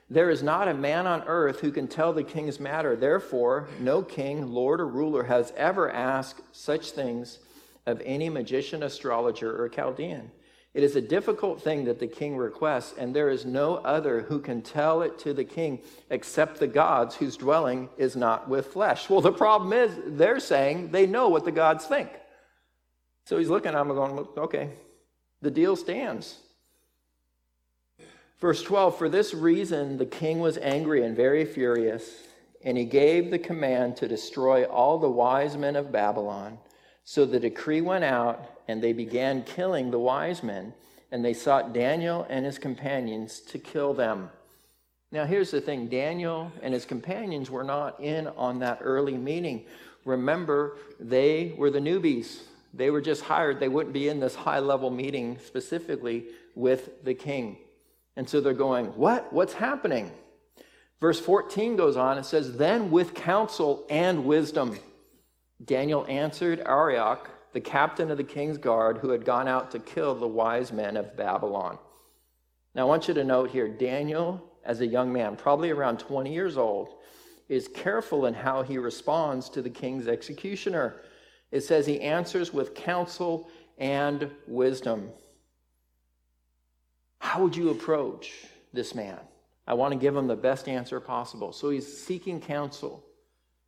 there 0.09 0.29
is 0.29 0.41
not 0.41 0.67
a 0.67 0.73
man 0.73 1.05
on 1.05 1.23
earth 1.27 1.59
who 1.59 1.71
can 1.71 1.87
tell 1.87 2.13
the 2.13 2.23
king's 2.23 2.59
matter. 2.59 2.95
Therefore, 2.95 3.67
no 3.79 4.01
king, 4.01 4.51
lord, 4.51 4.81
or 4.81 4.87
ruler 4.87 5.23
has 5.23 5.53
ever 5.55 5.91
asked 5.91 6.41
such 6.51 6.91
things 6.91 7.39
of 7.85 8.01
any 8.03 8.29
magician, 8.29 8.83
astrologer, 8.83 9.61
or 9.61 9.69
Chaldean. 9.69 10.31
It 10.73 10.83
is 10.83 10.95
a 10.95 11.01
difficult 11.01 11.61
thing 11.61 11.85
that 11.85 11.99
the 11.99 12.07
king 12.07 12.37
requests, 12.37 12.93
and 12.97 13.15
there 13.15 13.29
is 13.29 13.45
no 13.45 13.75
other 13.77 14.21
who 14.21 14.39
can 14.39 14.61
tell 14.61 15.01
it 15.01 15.17
to 15.19 15.33
the 15.33 15.43
king 15.43 15.81
except 16.09 16.59
the 16.59 16.67
gods 16.67 17.15
whose 17.15 17.37
dwelling 17.37 17.89
is 17.97 18.15
not 18.15 18.47
with 18.47 18.67
flesh. 18.67 19.09
Well, 19.09 19.21
the 19.21 19.31
problem 19.31 19.73
is 19.73 19.91
they're 20.05 20.39
saying 20.39 20.91
they 20.91 21.07
know 21.07 21.29
what 21.29 21.45
the 21.45 21.51
gods 21.51 21.85
think. 21.85 22.09
So 23.25 23.37
he's 23.37 23.49
looking 23.49 23.73
at 23.73 23.77
them 23.77 23.89
going, 23.89 24.27
okay, 24.37 24.69
the 25.41 25.51
deal 25.51 25.75
stands. 25.75 26.39
Verse 28.39 28.61
12 28.63 28.97
For 28.97 29.09
this 29.09 29.33
reason 29.33 29.97
the 29.97 30.05
king 30.05 30.39
was 30.39 30.57
angry 30.57 31.03
and 31.03 31.15
very 31.15 31.45
furious, 31.45 32.27
and 32.63 32.77
he 32.77 32.85
gave 32.85 33.29
the 33.29 33.39
command 33.39 33.97
to 33.97 34.07
destroy 34.07 34.63
all 34.63 34.97
the 34.97 35.09
wise 35.09 35.57
men 35.57 35.75
of 35.75 35.91
Babylon. 35.91 36.57
So 37.03 37.25
the 37.25 37.39
decree 37.39 37.81
went 37.81 38.03
out, 38.03 38.61
and 38.67 38.81
they 38.81 38.93
began 38.93 39.43
killing 39.43 39.91
the 39.91 39.99
wise 39.99 40.43
men, 40.43 40.73
and 41.11 41.25
they 41.25 41.33
sought 41.33 41.73
Daniel 41.73 42.25
and 42.29 42.45
his 42.45 42.59
companions 42.59 43.39
to 43.41 43.57
kill 43.57 43.93
them. 43.93 44.29
Now, 45.11 45.25
here's 45.25 45.49
the 45.49 45.59
thing 45.59 45.87
Daniel 45.87 46.51
and 46.61 46.73
his 46.73 46.85
companions 46.85 47.49
were 47.49 47.63
not 47.63 47.99
in 47.99 48.27
on 48.27 48.59
that 48.59 48.79
early 48.81 49.17
meeting. 49.17 49.65
Remember, 50.05 50.77
they 50.99 51.55
were 51.57 51.71
the 51.71 51.79
newbies. 51.79 52.41
They 52.75 52.91
were 52.91 53.01
just 53.01 53.23
hired. 53.23 53.59
They 53.59 53.69
wouldn't 53.69 53.93
be 53.93 54.07
in 54.07 54.19
this 54.19 54.35
high 54.35 54.59
level 54.59 54.91
meeting 54.91 55.39
specifically 55.43 56.25
with 56.53 57.03
the 57.03 57.15
king. 57.15 57.57
And 58.19 58.27
so 58.27 58.41
they're 58.41 58.53
going, 58.53 58.87
What? 58.97 59.31
What's 59.31 59.53
happening? 59.53 60.11
Verse 60.99 61.21
14 61.21 61.77
goes 61.77 61.95
on, 61.95 62.17
it 62.17 62.25
says, 62.25 62.57
Then 62.57 62.91
with 62.91 63.13
counsel 63.13 63.85
and 63.89 64.25
wisdom, 64.25 64.77
Daniel 65.63 66.05
answered 66.09 66.59
Arioch, 66.65 67.29
the 67.53 67.61
captain 67.61 68.11
of 68.11 68.17
the 68.17 68.25
king's 68.25 68.57
guard, 68.57 68.97
who 68.97 69.11
had 69.11 69.23
gone 69.23 69.47
out 69.47 69.71
to 69.71 69.79
kill 69.79 70.15
the 70.15 70.27
wise 70.27 70.73
men 70.73 70.97
of 70.97 71.15
Babylon. 71.15 71.77
Now, 72.75 72.81
I 72.81 72.89
want 72.89 73.07
you 73.07 73.13
to 73.13 73.23
note 73.23 73.51
here 73.51 73.69
Daniel, 73.69 74.51
as 74.65 74.81
a 74.81 74.85
young 74.85 75.13
man, 75.13 75.37
probably 75.37 75.69
around 75.69 75.99
20 75.99 76.33
years 76.33 76.57
old, 76.57 76.95
is 77.47 77.69
careful 77.69 78.25
in 78.25 78.33
how 78.33 78.63
he 78.63 78.77
responds 78.77 79.47
to 79.51 79.61
the 79.61 79.69
king's 79.69 80.09
executioner. 80.09 81.03
It 81.51 81.61
says 81.61 81.85
he 81.85 82.01
answers 82.01 82.51
with 82.53 82.75
counsel 82.75 83.49
and 83.77 84.29
wisdom. 84.45 85.09
How 87.19 87.43
would 87.43 87.55
you 87.55 87.69
approach 87.69 88.33
this 88.73 88.95
man? 88.95 89.19
I 89.67 89.73
want 89.75 89.93
to 89.93 89.99
give 89.99 90.15
him 90.15 90.27
the 90.27 90.35
best 90.35 90.67
answer 90.67 90.99
possible. 90.99 91.53
So 91.53 91.69
he's 91.69 91.85
seeking 91.85 92.41
counsel, 92.41 93.03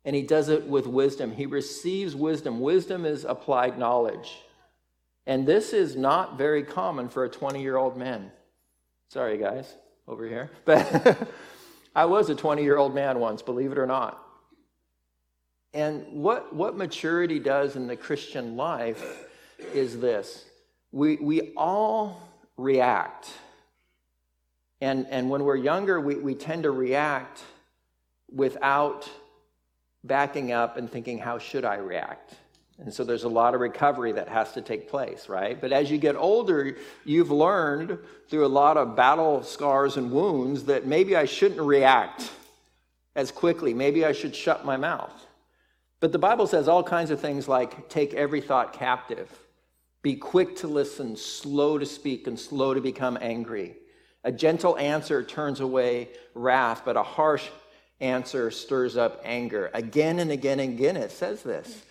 and 0.04 0.16
he 0.16 0.22
does 0.22 0.48
it 0.48 0.66
with 0.66 0.86
wisdom. 0.86 1.32
He 1.32 1.46
receives 1.46 2.16
wisdom. 2.16 2.60
Wisdom 2.60 3.04
is 3.04 3.24
applied 3.24 3.78
knowledge. 3.78 4.40
And 5.26 5.46
this 5.46 5.72
is 5.72 5.94
not 5.94 6.36
very 6.36 6.64
common 6.64 7.08
for 7.08 7.24
a 7.24 7.28
20 7.28 7.62
year 7.62 7.76
old 7.76 7.96
man. 7.96 8.32
Sorry, 9.08 9.38
guys, 9.38 9.74
over 10.08 10.26
here. 10.26 10.50
But 10.64 11.28
I 11.94 12.06
was 12.06 12.30
a 12.30 12.34
20 12.34 12.62
year 12.62 12.78
old 12.78 12.94
man 12.94 13.18
once, 13.18 13.42
believe 13.42 13.70
it 13.70 13.78
or 13.78 13.86
not. 13.86 14.18
And 15.74 16.06
what, 16.12 16.54
what 16.54 16.76
maturity 16.76 17.38
does 17.38 17.76
in 17.76 17.86
the 17.86 17.96
Christian 17.96 18.56
life 18.56 19.26
is 19.72 20.00
this 20.00 20.46
we, 20.90 21.16
we 21.16 21.52
all 21.56 22.28
react. 22.56 23.30
And, 24.82 25.06
and 25.10 25.30
when 25.30 25.44
we're 25.44 25.54
younger, 25.54 26.00
we, 26.00 26.16
we 26.16 26.34
tend 26.34 26.64
to 26.64 26.72
react 26.72 27.40
without 28.28 29.08
backing 30.02 30.50
up 30.50 30.76
and 30.76 30.90
thinking, 30.90 31.18
how 31.18 31.38
should 31.38 31.64
I 31.64 31.76
react? 31.76 32.34
And 32.80 32.92
so 32.92 33.04
there's 33.04 33.22
a 33.22 33.28
lot 33.28 33.54
of 33.54 33.60
recovery 33.60 34.10
that 34.10 34.28
has 34.28 34.50
to 34.54 34.60
take 34.60 34.88
place, 34.88 35.28
right? 35.28 35.60
But 35.60 35.70
as 35.70 35.88
you 35.88 35.98
get 35.98 36.16
older, 36.16 36.76
you've 37.04 37.30
learned 37.30 37.96
through 38.28 38.44
a 38.44 38.48
lot 38.48 38.76
of 38.76 38.96
battle 38.96 39.44
scars 39.44 39.98
and 39.98 40.10
wounds 40.10 40.64
that 40.64 40.84
maybe 40.84 41.14
I 41.14 41.26
shouldn't 41.26 41.60
react 41.60 42.32
as 43.14 43.30
quickly. 43.30 43.74
Maybe 43.74 44.04
I 44.04 44.10
should 44.10 44.34
shut 44.34 44.64
my 44.64 44.76
mouth. 44.76 45.28
But 46.00 46.10
the 46.10 46.18
Bible 46.18 46.48
says 46.48 46.66
all 46.66 46.82
kinds 46.82 47.12
of 47.12 47.20
things 47.20 47.46
like 47.46 47.88
take 47.88 48.14
every 48.14 48.40
thought 48.40 48.72
captive, 48.72 49.30
be 50.02 50.16
quick 50.16 50.56
to 50.56 50.66
listen, 50.66 51.16
slow 51.16 51.78
to 51.78 51.86
speak, 51.86 52.26
and 52.26 52.36
slow 52.36 52.74
to 52.74 52.80
become 52.80 53.16
angry. 53.20 53.76
A 54.24 54.32
gentle 54.32 54.78
answer 54.78 55.22
turns 55.22 55.60
away 55.60 56.08
wrath, 56.34 56.82
but 56.84 56.96
a 56.96 57.02
harsh 57.02 57.48
answer 58.00 58.50
stirs 58.50 58.96
up 58.96 59.20
anger. 59.24 59.70
Again 59.74 60.18
and 60.18 60.30
again 60.30 60.60
and 60.60 60.74
again, 60.74 60.96
it 60.96 61.10
says 61.10 61.42
this. 61.42 61.82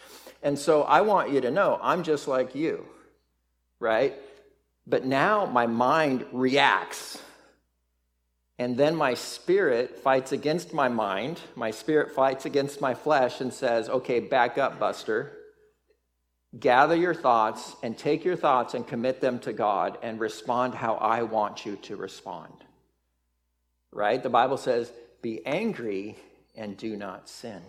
And 0.44 0.58
so 0.58 0.84
I 0.84 1.02
want 1.02 1.32
you 1.32 1.42
to 1.42 1.52
know 1.52 1.80
I'm 1.82 2.04
just 2.04 2.28
like 2.28 2.56
you, 2.56 2.86
right? 3.80 4.16
But 4.88 5.06
now 5.06 5.46
my 5.46 5.68
mind 5.68 6.26
reacts. 6.32 7.22
And 8.58 8.78
then 8.78 8.96
my 8.96 9.16
spirit 9.16 9.98
fights 10.00 10.32
against 10.32 10.74
my 10.74 10.88
mind. 10.88 11.40
My 11.56 11.72
spirit 11.72 12.12
fights 12.12 12.46
against 12.46 12.80
my 12.80 12.94
flesh 12.94 13.42
and 13.42 13.52
says, 13.52 13.90
okay, 13.90 14.20
back 14.20 14.58
up, 14.58 14.80
Buster. 14.80 15.32
Gather 16.60 16.96
your 16.96 17.14
thoughts 17.14 17.76
and 17.82 17.98
take 17.98 18.26
your 18.26 18.36
thoughts 18.36 18.74
and 18.74 18.86
commit 18.86 19.22
them 19.22 19.40
to 19.40 19.54
God 19.54 19.98
and 20.02 20.20
respond 20.20 20.76
how 20.76 20.96
I 20.96 21.24
want 21.24 21.66
you 21.66 21.78
to 21.78 21.96
respond. 21.96 22.54
Right? 23.92 24.22
The 24.22 24.30
Bible 24.30 24.58
says, 24.58 24.92
be 25.22 25.46
angry 25.46 26.18
and 26.56 26.76
do 26.76 26.98
not 26.98 27.30
sin. 27.30 27.62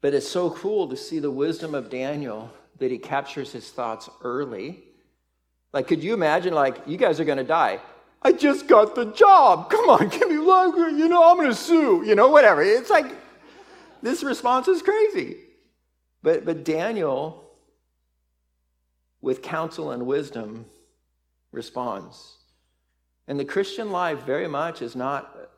But 0.00 0.14
it's 0.14 0.28
so 0.28 0.50
cool 0.50 0.88
to 0.88 0.96
see 0.96 1.18
the 1.18 1.30
wisdom 1.30 1.74
of 1.74 1.90
Daniel 1.90 2.52
that 2.78 2.90
he 2.90 2.98
captures 2.98 3.52
his 3.52 3.70
thoughts 3.70 4.08
early. 4.22 4.84
Like, 5.72 5.88
could 5.88 6.02
you 6.02 6.14
imagine, 6.14 6.54
like, 6.54 6.78
you 6.86 6.96
guys 6.96 7.18
are 7.18 7.24
going 7.24 7.38
to 7.38 7.44
die. 7.44 7.80
I 8.22 8.32
just 8.32 8.68
got 8.68 8.94
the 8.94 9.06
job. 9.06 9.70
Come 9.70 9.88
on, 9.88 10.08
give 10.10 10.28
me 10.28 10.36
longer. 10.36 10.88
You 10.88 11.08
know, 11.08 11.28
I'm 11.28 11.36
going 11.36 11.48
to 11.48 11.54
sue. 11.54 12.04
You 12.06 12.14
know, 12.14 12.28
whatever. 12.28 12.62
It's 12.62 12.90
like, 12.90 13.06
this 14.02 14.22
response 14.22 14.68
is 14.68 14.82
crazy. 14.82 15.38
But, 16.24 16.44
but 16.44 16.64
Daniel, 16.64 17.44
with 19.20 19.42
counsel 19.42 19.92
and 19.92 20.06
wisdom, 20.06 20.64
responds. 21.52 22.38
And 23.28 23.38
the 23.38 23.44
Christian 23.44 23.92
life 23.92 24.24
very 24.24 24.48
much 24.48 24.82
is 24.82 24.96
not 24.96 25.50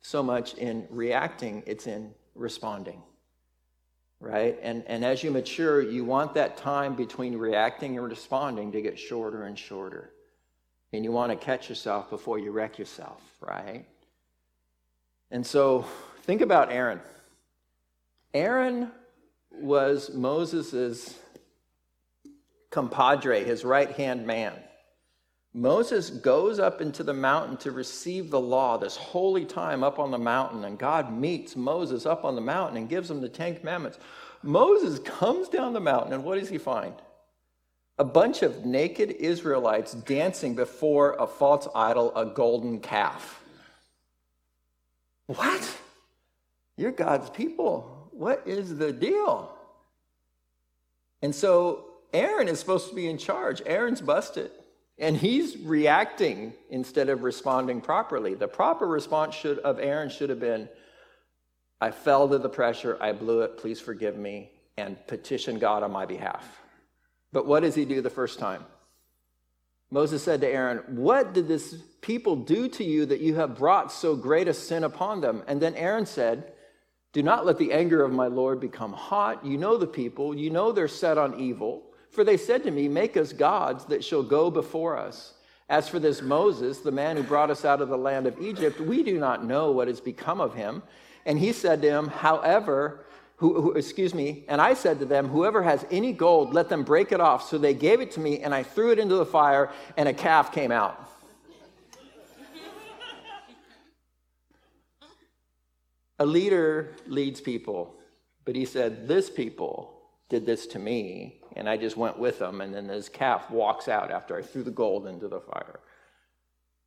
so 0.00 0.22
much 0.22 0.54
in 0.54 0.88
reacting, 0.90 1.62
it's 1.66 1.86
in 1.86 2.14
responding 2.34 3.02
right? 4.20 4.58
And, 4.62 4.84
and 4.86 5.04
as 5.04 5.24
you 5.24 5.30
mature, 5.30 5.80
you 5.80 6.04
want 6.04 6.34
that 6.34 6.58
time 6.58 6.94
between 6.94 7.36
reacting 7.36 7.96
and 7.96 8.06
responding 8.06 8.70
to 8.72 8.82
get 8.82 8.98
shorter 8.98 9.44
and 9.44 9.58
shorter. 9.58 10.12
And 10.92 11.04
you 11.04 11.10
want 11.10 11.32
to 11.32 11.36
catch 11.36 11.68
yourself 11.68 12.10
before 12.10 12.38
you 12.38 12.50
wreck 12.50 12.78
yourself, 12.78 13.22
right? 13.40 13.86
And 15.30 15.46
so 15.46 15.86
think 16.22 16.42
about 16.42 16.70
Aaron. 16.70 17.00
Aaron 18.34 18.90
was 19.50 20.12
Moses' 20.12 21.14
compadre, 22.70 23.44
his 23.44 23.64
right 23.64 23.90
hand 23.90 24.26
man. 24.26 24.54
Moses 25.52 26.10
goes 26.10 26.60
up 26.60 26.80
into 26.80 27.02
the 27.02 27.12
mountain 27.12 27.56
to 27.58 27.72
receive 27.72 28.30
the 28.30 28.40
law, 28.40 28.78
this 28.78 28.96
holy 28.96 29.44
time 29.44 29.82
up 29.82 29.98
on 29.98 30.12
the 30.12 30.18
mountain, 30.18 30.64
and 30.64 30.78
God 30.78 31.12
meets 31.12 31.56
Moses 31.56 32.06
up 32.06 32.24
on 32.24 32.36
the 32.36 32.40
mountain 32.40 32.76
and 32.76 32.88
gives 32.88 33.10
him 33.10 33.20
the 33.20 33.28
Ten 33.28 33.56
Commandments. 33.56 33.98
Moses 34.42 35.00
comes 35.00 35.48
down 35.48 35.72
the 35.72 35.80
mountain, 35.80 36.12
and 36.12 36.22
what 36.22 36.38
does 36.38 36.48
he 36.48 36.58
find? 36.58 36.94
A 37.98 38.04
bunch 38.04 38.42
of 38.42 38.64
naked 38.64 39.10
Israelites 39.10 39.92
dancing 39.92 40.54
before 40.54 41.14
a 41.18 41.26
false 41.26 41.66
idol, 41.74 42.16
a 42.16 42.24
golden 42.24 42.78
calf. 42.78 43.42
What? 45.26 45.76
You're 46.76 46.92
God's 46.92 47.28
people. 47.28 47.99
What 48.20 48.42
is 48.44 48.76
the 48.76 48.92
deal? 48.92 49.50
And 51.22 51.34
so 51.34 51.86
Aaron 52.12 52.48
is 52.48 52.60
supposed 52.60 52.90
to 52.90 52.94
be 52.94 53.08
in 53.08 53.16
charge. 53.16 53.62
Aaron's 53.64 54.02
busted. 54.02 54.50
And 54.98 55.16
he's 55.16 55.56
reacting 55.56 56.52
instead 56.68 57.08
of 57.08 57.22
responding 57.22 57.80
properly. 57.80 58.34
The 58.34 58.46
proper 58.46 58.86
response 58.86 59.34
should, 59.34 59.58
of 59.60 59.78
Aaron 59.78 60.10
should 60.10 60.28
have 60.28 60.38
been 60.38 60.68
I 61.80 61.92
fell 61.92 62.28
to 62.28 62.36
the 62.36 62.50
pressure, 62.50 62.98
I 63.00 63.12
blew 63.12 63.40
it, 63.40 63.56
please 63.56 63.80
forgive 63.80 64.18
me, 64.18 64.50
and 64.76 64.98
petition 65.06 65.58
God 65.58 65.82
on 65.82 65.90
my 65.90 66.04
behalf. 66.04 66.60
But 67.32 67.46
what 67.46 67.60
does 67.60 67.74
he 67.74 67.86
do 67.86 68.02
the 68.02 68.10
first 68.10 68.38
time? 68.38 68.66
Moses 69.90 70.22
said 70.22 70.42
to 70.42 70.46
Aaron, 70.46 70.82
What 70.88 71.32
did 71.32 71.48
this 71.48 71.74
people 72.02 72.36
do 72.36 72.68
to 72.68 72.84
you 72.84 73.06
that 73.06 73.20
you 73.20 73.36
have 73.36 73.56
brought 73.56 73.90
so 73.90 74.14
great 74.14 74.46
a 74.46 74.52
sin 74.52 74.84
upon 74.84 75.22
them? 75.22 75.42
And 75.46 75.58
then 75.58 75.74
Aaron 75.74 76.04
said, 76.04 76.52
Do 77.12 77.22
not 77.22 77.44
let 77.44 77.58
the 77.58 77.72
anger 77.72 78.04
of 78.04 78.12
my 78.12 78.28
Lord 78.28 78.60
become 78.60 78.92
hot. 78.92 79.44
You 79.44 79.58
know 79.58 79.76
the 79.76 79.86
people, 79.86 80.34
you 80.34 80.50
know 80.50 80.70
they're 80.70 80.88
set 80.88 81.18
on 81.18 81.40
evil. 81.40 81.82
For 82.10 82.24
they 82.24 82.36
said 82.36 82.64
to 82.64 82.70
me, 82.70 82.88
Make 82.88 83.16
us 83.16 83.32
gods 83.32 83.84
that 83.86 84.04
shall 84.04 84.22
go 84.22 84.50
before 84.50 84.96
us. 84.96 85.34
As 85.68 85.88
for 85.88 86.00
this 86.00 86.22
Moses, 86.22 86.80
the 86.80 86.90
man 86.90 87.16
who 87.16 87.22
brought 87.22 87.50
us 87.50 87.64
out 87.64 87.80
of 87.80 87.88
the 87.88 87.96
land 87.96 88.26
of 88.26 88.40
Egypt, 88.40 88.80
we 88.80 89.04
do 89.04 89.18
not 89.18 89.44
know 89.44 89.70
what 89.70 89.86
has 89.86 90.00
become 90.00 90.40
of 90.40 90.54
him. 90.54 90.82
And 91.24 91.38
he 91.38 91.52
said 91.52 91.80
to 91.82 91.88
him, 91.88 92.08
However, 92.08 93.04
who, 93.36 93.60
who, 93.60 93.72
excuse 93.72 94.12
me, 94.12 94.44
and 94.48 94.60
I 94.60 94.74
said 94.74 94.98
to 94.98 95.04
them, 95.04 95.28
Whoever 95.28 95.62
has 95.62 95.86
any 95.90 96.12
gold, 96.12 96.52
let 96.52 96.68
them 96.68 96.82
break 96.82 97.12
it 97.12 97.20
off. 97.20 97.48
So 97.48 97.56
they 97.56 97.74
gave 97.74 98.00
it 98.00 98.10
to 98.12 98.20
me, 98.20 98.40
and 98.40 98.54
I 98.54 98.64
threw 98.64 98.90
it 98.90 98.98
into 98.98 99.14
the 99.14 99.26
fire, 99.26 99.70
and 99.96 100.08
a 100.08 100.12
calf 100.12 100.52
came 100.52 100.72
out. 100.72 101.08
A 106.20 106.26
leader 106.26 106.94
leads 107.06 107.40
people, 107.40 107.94
but 108.44 108.54
he 108.54 108.66
said, 108.66 109.08
This 109.08 109.28
people 109.30 110.02
did 110.28 110.46
this 110.46 110.66
to 110.68 110.78
me, 110.78 111.40
and 111.56 111.68
I 111.68 111.76
just 111.76 111.96
went 111.96 112.18
with 112.18 112.38
them. 112.38 112.60
And 112.60 112.72
then 112.72 112.86
this 112.86 113.08
calf 113.08 113.50
walks 113.50 113.88
out 113.88 114.12
after 114.12 114.36
I 114.36 114.42
threw 114.42 114.62
the 114.62 114.70
gold 114.70 115.06
into 115.06 115.26
the 115.26 115.40
fire. 115.40 115.80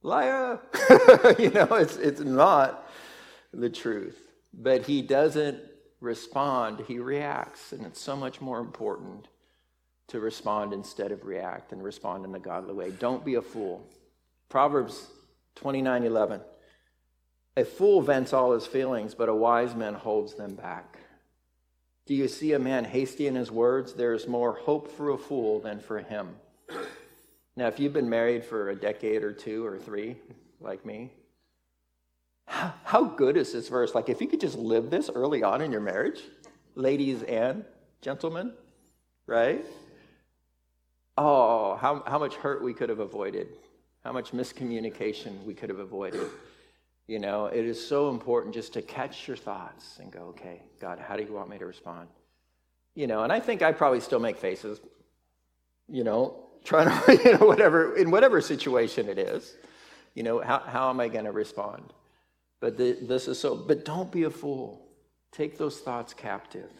Liar! 0.03 0.59
you 1.39 1.49
know, 1.49 1.67
it's, 1.75 1.97
it's 1.97 2.21
not 2.21 2.87
the 3.51 3.69
truth. 3.69 4.19
But 4.53 4.85
he 4.85 5.01
doesn't 5.01 5.59
respond, 5.99 6.83
he 6.87 6.99
reacts. 6.99 7.73
And 7.73 7.85
it's 7.85 7.99
so 7.99 8.15
much 8.15 8.39
more 8.39 8.59
important 8.59 9.27
to 10.09 10.19
respond 10.19 10.73
instead 10.73 11.11
of 11.11 11.25
react 11.25 11.71
and 11.71 11.83
respond 11.83 12.23
in 12.23 12.35
a 12.35 12.39
godly 12.39 12.73
way. 12.73 12.91
Don't 12.91 13.25
be 13.25 13.35
a 13.35 13.41
fool. 13.41 13.89
Proverbs 14.47 15.07
29 15.55 16.03
11. 16.03 16.41
A 17.55 17.63
fool 17.63 18.01
vents 18.01 18.33
all 18.33 18.53
his 18.53 18.65
feelings, 18.65 19.13
but 19.13 19.29
a 19.29 19.35
wise 19.35 19.75
man 19.75 19.93
holds 19.93 20.33
them 20.33 20.55
back. 20.55 20.97
Do 22.05 22.15
you 22.15 22.27
see 22.27 22.53
a 22.53 22.59
man 22.59 22.83
hasty 22.83 23.27
in 23.27 23.35
his 23.35 23.51
words? 23.51 23.93
There 23.93 24.13
is 24.13 24.27
more 24.27 24.53
hope 24.53 24.91
for 24.91 25.11
a 25.11 25.17
fool 25.17 25.59
than 25.59 25.79
for 25.79 25.99
him. 25.99 26.35
Now, 27.55 27.67
if 27.67 27.79
you've 27.79 27.93
been 27.93 28.09
married 28.09 28.43
for 28.43 28.69
a 28.69 28.75
decade 28.75 29.23
or 29.23 29.31
two 29.31 29.65
or 29.65 29.77
three, 29.77 30.15
like 30.59 30.85
me, 30.85 31.11
how 32.45 33.03
good 33.03 33.37
is 33.37 33.53
this 33.53 33.69
verse? 33.69 33.93
Like, 33.93 34.09
if 34.09 34.19
you 34.19 34.27
could 34.27 34.41
just 34.41 34.57
live 34.57 34.89
this 34.89 35.09
early 35.13 35.43
on 35.43 35.61
in 35.61 35.71
your 35.71 35.81
marriage, 35.81 36.21
ladies 36.75 37.23
and 37.23 37.63
gentlemen, 38.01 38.53
right? 39.27 39.63
Oh, 41.17 41.75
how, 41.75 42.03
how 42.07 42.17
much 42.17 42.35
hurt 42.35 42.63
we 42.63 42.73
could 42.73 42.89
have 42.89 42.99
avoided, 42.99 43.49
how 44.03 44.11
much 44.11 44.31
miscommunication 44.31 45.43
we 45.45 45.53
could 45.53 45.69
have 45.69 45.79
avoided. 45.79 46.27
You 47.07 47.19
know, 47.19 47.47
it 47.47 47.65
is 47.65 47.85
so 47.85 48.09
important 48.09 48.53
just 48.53 48.73
to 48.73 48.81
catch 48.81 49.27
your 49.27 49.35
thoughts 49.35 49.99
and 49.99 50.11
go, 50.11 50.21
okay, 50.29 50.61
God, 50.79 50.99
how 50.99 51.17
do 51.17 51.23
you 51.23 51.33
want 51.33 51.49
me 51.49 51.57
to 51.57 51.65
respond? 51.65 52.07
You 52.95 53.07
know, 53.07 53.23
and 53.23 53.31
I 53.31 53.39
think 53.39 53.61
I 53.61 53.71
probably 53.71 53.99
still 53.99 54.19
make 54.19 54.37
faces, 54.37 54.79
you 55.89 56.03
know, 56.03 56.45
trying 56.63 56.87
to, 56.87 57.23
you 57.23 57.37
know, 57.37 57.45
whatever, 57.45 57.97
in 57.97 58.09
whatever 58.09 58.39
situation 58.39 59.09
it 59.09 59.17
is, 59.17 59.55
you 60.13 60.23
know, 60.23 60.39
how, 60.39 60.59
how 60.59 60.89
am 60.89 61.01
I 61.01 61.09
going 61.09 61.25
to 61.25 61.31
respond? 61.31 61.91
But 62.61 62.77
the, 62.77 62.97
this 63.01 63.27
is 63.27 63.37
so, 63.37 63.55
but 63.55 63.83
don't 63.83 64.09
be 64.09 64.23
a 64.23 64.29
fool. 64.29 64.87
Take 65.33 65.57
those 65.57 65.79
thoughts 65.79 66.13
captive. 66.13 66.71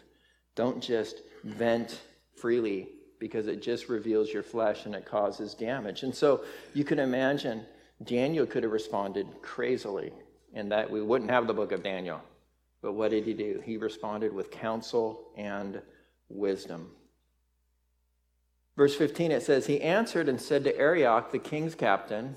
Don't 0.56 0.82
just 0.82 1.18
vent 1.44 2.00
freely 2.38 2.88
because 3.20 3.48
it 3.48 3.62
just 3.62 3.90
reveals 3.90 4.32
your 4.32 4.44
flesh 4.44 4.86
and 4.86 4.96
it 4.96 5.06
causes 5.06 5.54
damage. 5.54 6.04
And 6.04 6.16
so 6.16 6.46
you 6.74 6.86
can 6.86 7.00
imagine 7.00 7.66
Daniel 8.06 8.46
could 8.46 8.64
have 8.64 8.72
responded 8.72 9.28
crazily, 9.42 10.12
and 10.54 10.72
that 10.72 10.90
we 10.90 11.02
wouldn't 11.02 11.32
have 11.32 11.48
the 11.48 11.54
book 11.54 11.72
of 11.72 11.84
Daniel. 11.84 12.22
But 12.82 12.94
what 12.94 13.12
did 13.12 13.26
he 13.26 13.34
do? 13.34 13.62
He 13.64 13.78
responded 13.78 14.34
with 14.34 14.52
counsel 14.52 15.32
and 15.38 15.82
wisdom. 16.30 16.92
Verse 18.76 18.96
15, 18.96 19.32
it 19.32 19.44
says, 19.44 19.68
He 19.68 19.82
answered 19.82 20.28
and 20.28 20.42
said 20.42 20.64
to 20.64 20.78
Arioch, 20.78 21.32
the 21.32 21.40
king's 21.40 21.76
captain, 21.76 22.36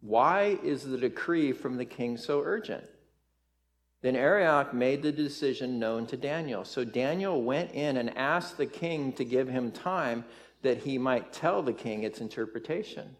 Why 0.00 0.58
is 0.62 0.84
the 0.84 0.98
decree 0.98 1.52
from 1.52 1.76
the 1.76 1.84
king 1.84 2.16
so 2.16 2.42
urgent? 2.44 2.84
Then 4.02 4.14
Arioch 4.14 4.74
made 4.74 5.02
the 5.02 5.12
decision 5.12 5.78
known 5.78 6.06
to 6.06 6.16
Daniel. 6.16 6.64
So 6.64 6.84
Daniel 6.84 7.42
went 7.42 7.72
in 7.72 7.96
and 7.96 8.16
asked 8.16 8.56
the 8.56 8.66
king 8.66 9.12
to 9.14 9.24
give 9.24 9.48
him 9.48 9.72
time 9.72 10.24
that 10.62 10.78
he 10.78 10.98
might 10.98 11.32
tell 11.32 11.62
the 11.62 11.72
king 11.72 12.02
its 12.02 12.20
interpretation. 12.20 13.16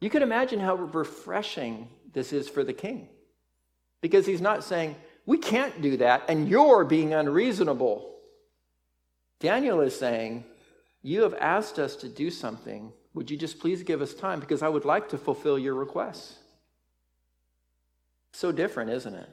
You 0.00 0.10
can 0.10 0.22
imagine 0.22 0.60
how 0.60 0.74
refreshing 0.74 1.88
this 2.12 2.32
is 2.32 2.48
for 2.48 2.64
the 2.64 2.72
king. 2.72 3.08
Because 4.00 4.26
he's 4.26 4.40
not 4.40 4.64
saying, 4.64 4.96
We 5.26 5.38
can't 5.38 5.82
do 5.82 5.98
that, 5.98 6.24
and 6.28 6.48
you're 6.48 6.84
being 6.84 7.12
unreasonable. 7.12 8.14
Daniel 9.38 9.80
is 9.80 9.98
saying, 9.98 10.44
You 11.02 11.22
have 11.22 11.34
asked 11.34 11.78
us 11.78 11.96
to 11.96 12.08
do 12.08 12.30
something. 12.30 12.92
Would 13.14 13.30
you 13.30 13.36
just 13.36 13.58
please 13.58 13.82
give 13.82 14.00
us 14.00 14.14
time? 14.14 14.40
Because 14.40 14.62
I 14.62 14.68
would 14.68 14.84
like 14.84 15.08
to 15.10 15.18
fulfill 15.18 15.58
your 15.58 15.74
requests. 15.74 16.36
So 18.32 18.52
different, 18.52 18.90
isn't 18.90 19.14
it? 19.14 19.28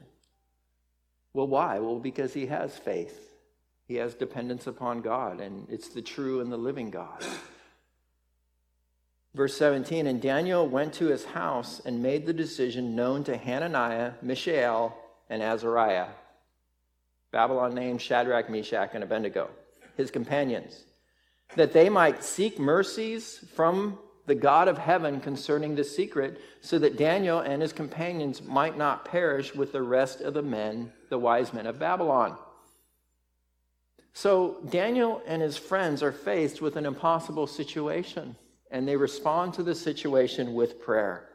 Well, 1.32 1.46
why? 1.46 1.78
Well, 1.78 1.98
because 1.98 2.34
he 2.34 2.46
has 2.46 2.76
faith. 2.76 3.28
He 3.86 3.94
has 3.94 4.14
dependence 4.14 4.66
upon 4.66 5.00
God, 5.00 5.40
and 5.40 5.66
it's 5.70 5.88
the 5.88 6.02
true 6.02 6.40
and 6.40 6.52
the 6.52 6.56
living 6.56 6.90
God. 6.90 7.24
Verse 9.34 9.56
17 9.56 10.06
And 10.06 10.20
Daniel 10.20 10.66
went 10.66 10.94
to 10.94 11.06
his 11.06 11.24
house 11.24 11.80
and 11.84 12.02
made 12.02 12.26
the 12.26 12.32
decision 12.32 12.96
known 12.96 13.24
to 13.24 13.36
Hananiah, 13.36 14.12
Mishael, 14.22 14.96
and 15.28 15.42
Azariah. 15.42 16.08
Babylon 17.30 17.74
named 17.74 18.00
Shadrach, 18.00 18.48
Meshach, 18.48 18.90
and 18.94 19.04
Abednego, 19.04 19.50
his 19.96 20.10
companions, 20.10 20.84
that 21.56 21.72
they 21.72 21.90
might 21.90 22.24
seek 22.24 22.58
mercies 22.58 23.44
from 23.54 23.98
the 24.26 24.34
God 24.34 24.68
of 24.68 24.78
heaven 24.78 25.20
concerning 25.20 25.74
the 25.74 25.84
secret, 25.84 26.40
so 26.60 26.78
that 26.78 26.96
Daniel 26.96 27.40
and 27.40 27.62
his 27.62 27.72
companions 27.72 28.42
might 28.42 28.76
not 28.76 29.04
perish 29.04 29.54
with 29.54 29.72
the 29.72 29.82
rest 29.82 30.20
of 30.20 30.34
the 30.34 30.42
men, 30.42 30.92
the 31.08 31.18
wise 31.18 31.52
men 31.52 31.66
of 31.66 31.78
Babylon. 31.78 32.36
So 34.12 34.58
Daniel 34.68 35.22
and 35.26 35.40
his 35.40 35.56
friends 35.56 36.02
are 36.02 36.12
faced 36.12 36.60
with 36.60 36.76
an 36.76 36.86
impossible 36.86 37.46
situation 37.46 38.36
and 38.70 38.86
they 38.86 38.96
respond 38.96 39.54
to 39.54 39.62
the 39.62 39.74
situation 39.74 40.54
with 40.54 40.80
prayer. 40.80 41.28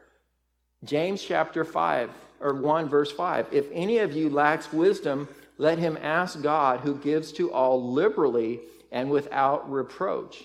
James 0.83 1.23
chapter 1.23 1.63
5 1.63 2.09
or 2.41 2.53
1 2.53 2.89
verse 2.89 3.11
5 3.11 3.47
If 3.51 3.67
any 3.71 3.99
of 3.99 4.13
you 4.13 4.29
lacks 4.29 4.71
wisdom, 4.73 5.27
let 5.57 5.77
him 5.77 5.97
ask 6.01 6.41
God 6.41 6.81
who 6.81 6.95
gives 6.95 7.31
to 7.33 7.51
all 7.51 7.91
liberally 7.91 8.59
and 8.91 9.09
without 9.09 9.71
reproach, 9.71 10.43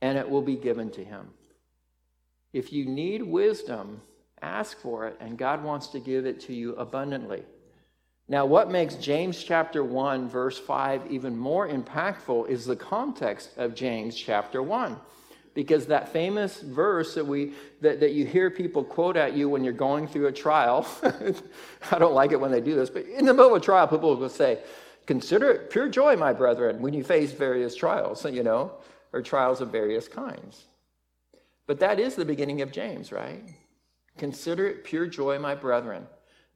and 0.00 0.16
it 0.16 0.28
will 0.28 0.42
be 0.42 0.56
given 0.56 0.90
to 0.90 1.04
him. 1.04 1.28
If 2.52 2.72
you 2.72 2.86
need 2.86 3.22
wisdom, 3.22 4.00
ask 4.40 4.80
for 4.80 5.06
it, 5.06 5.16
and 5.20 5.36
God 5.36 5.62
wants 5.62 5.88
to 5.88 6.00
give 6.00 6.24
it 6.24 6.40
to 6.42 6.54
you 6.54 6.74
abundantly. 6.76 7.44
Now, 8.26 8.46
what 8.46 8.70
makes 8.70 8.94
James 8.96 9.42
chapter 9.42 9.82
1, 9.82 10.28
verse 10.28 10.58
5 10.58 11.10
even 11.10 11.36
more 11.36 11.68
impactful 11.68 12.48
is 12.48 12.64
the 12.64 12.76
context 12.76 13.50
of 13.56 13.74
James 13.74 14.14
chapter 14.14 14.62
1 14.62 14.96
because 15.58 15.86
that 15.86 16.08
famous 16.12 16.60
verse 16.60 17.16
that 17.16 17.26
we 17.26 17.52
that, 17.80 17.98
that 17.98 18.12
you 18.12 18.24
hear 18.24 18.48
people 18.48 18.84
quote 18.84 19.16
at 19.16 19.36
you 19.36 19.48
when 19.48 19.64
you're 19.64 19.72
going 19.72 20.06
through 20.06 20.28
a 20.28 20.32
trial 20.32 20.86
i 21.90 21.98
don't 21.98 22.14
like 22.14 22.30
it 22.30 22.40
when 22.40 22.52
they 22.52 22.60
do 22.60 22.76
this 22.76 22.88
but 22.88 23.04
in 23.06 23.24
the 23.24 23.34
middle 23.34 23.52
of 23.52 23.60
a 23.60 23.64
trial 23.64 23.88
people 23.88 24.14
will 24.14 24.28
say 24.28 24.60
consider 25.04 25.50
it 25.50 25.68
pure 25.68 25.88
joy 25.88 26.14
my 26.14 26.32
brethren 26.32 26.80
when 26.80 26.94
you 26.94 27.02
face 27.02 27.32
various 27.32 27.74
trials 27.74 28.24
you 28.26 28.44
know 28.44 28.70
or 29.12 29.20
trials 29.20 29.60
of 29.60 29.72
various 29.72 30.06
kinds. 30.06 30.66
But 31.66 31.80
that 31.80 31.98
is 31.98 32.14
the 32.14 32.24
beginning 32.24 32.60
of 32.60 32.70
james 32.70 33.10
right? 33.10 33.42
Consider 34.16 34.68
it 34.68 34.84
pure 34.84 35.08
joy 35.08 35.40
my 35.40 35.56
brethren 35.56 36.06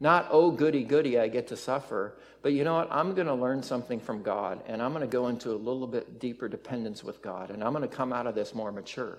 not, 0.03 0.27
oh, 0.33 0.51
goody, 0.51 0.83
goody, 0.83 1.17
I 1.17 1.29
get 1.29 1.47
to 1.47 1.57
suffer. 1.57 2.19
But 2.43 2.55
you 2.55 2.65
know 2.65 2.75
what? 2.75 2.89
I'm 2.91 3.15
going 3.15 3.29
to 3.29 3.35
learn 3.35 3.63
something 3.63 4.01
from 4.01 4.21
God, 4.21 4.61
and 4.67 4.83
I'm 4.83 4.93
going 4.93 5.03
to 5.03 5.07
go 5.07 5.29
into 5.29 5.53
a 5.53 5.55
little 5.55 5.87
bit 5.87 6.19
deeper 6.19 6.49
dependence 6.49 7.05
with 7.05 7.23
God, 7.23 7.51
and 7.51 7.63
I'm 7.63 7.73
going 7.73 7.89
to 7.89 7.97
come 7.97 8.13
out 8.13 8.27
of 8.27 8.35
this 8.35 8.53
more 8.53 8.73
mature. 8.73 9.19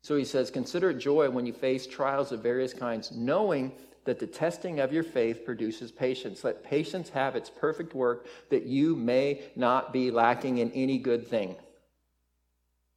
So 0.00 0.16
he 0.16 0.24
says, 0.24 0.50
Consider 0.50 0.90
it 0.90 0.98
joy 0.98 1.28
when 1.28 1.44
you 1.44 1.52
face 1.52 1.86
trials 1.86 2.32
of 2.32 2.42
various 2.42 2.72
kinds, 2.72 3.12
knowing 3.12 3.70
that 4.06 4.18
the 4.18 4.26
testing 4.26 4.80
of 4.80 4.94
your 4.94 5.02
faith 5.02 5.44
produces 5.44 5.92
patience. 5.92 6.42
Let 6.42 6.64
patience 6.64 7.10
have 7.10 7.36
its 7.36 7.50
perfect 7.50 7.94
work, 7.94 8.28
that 8.48 8.62
you 8.64 8.96
may 8.96 9.42
not 9.56 9.92
be 9.92 10.10
lacking 10.10 10.56
in 10.56 10.72
any 10.72 10.96
good 10.96 11.28
thing. 11.28 11.54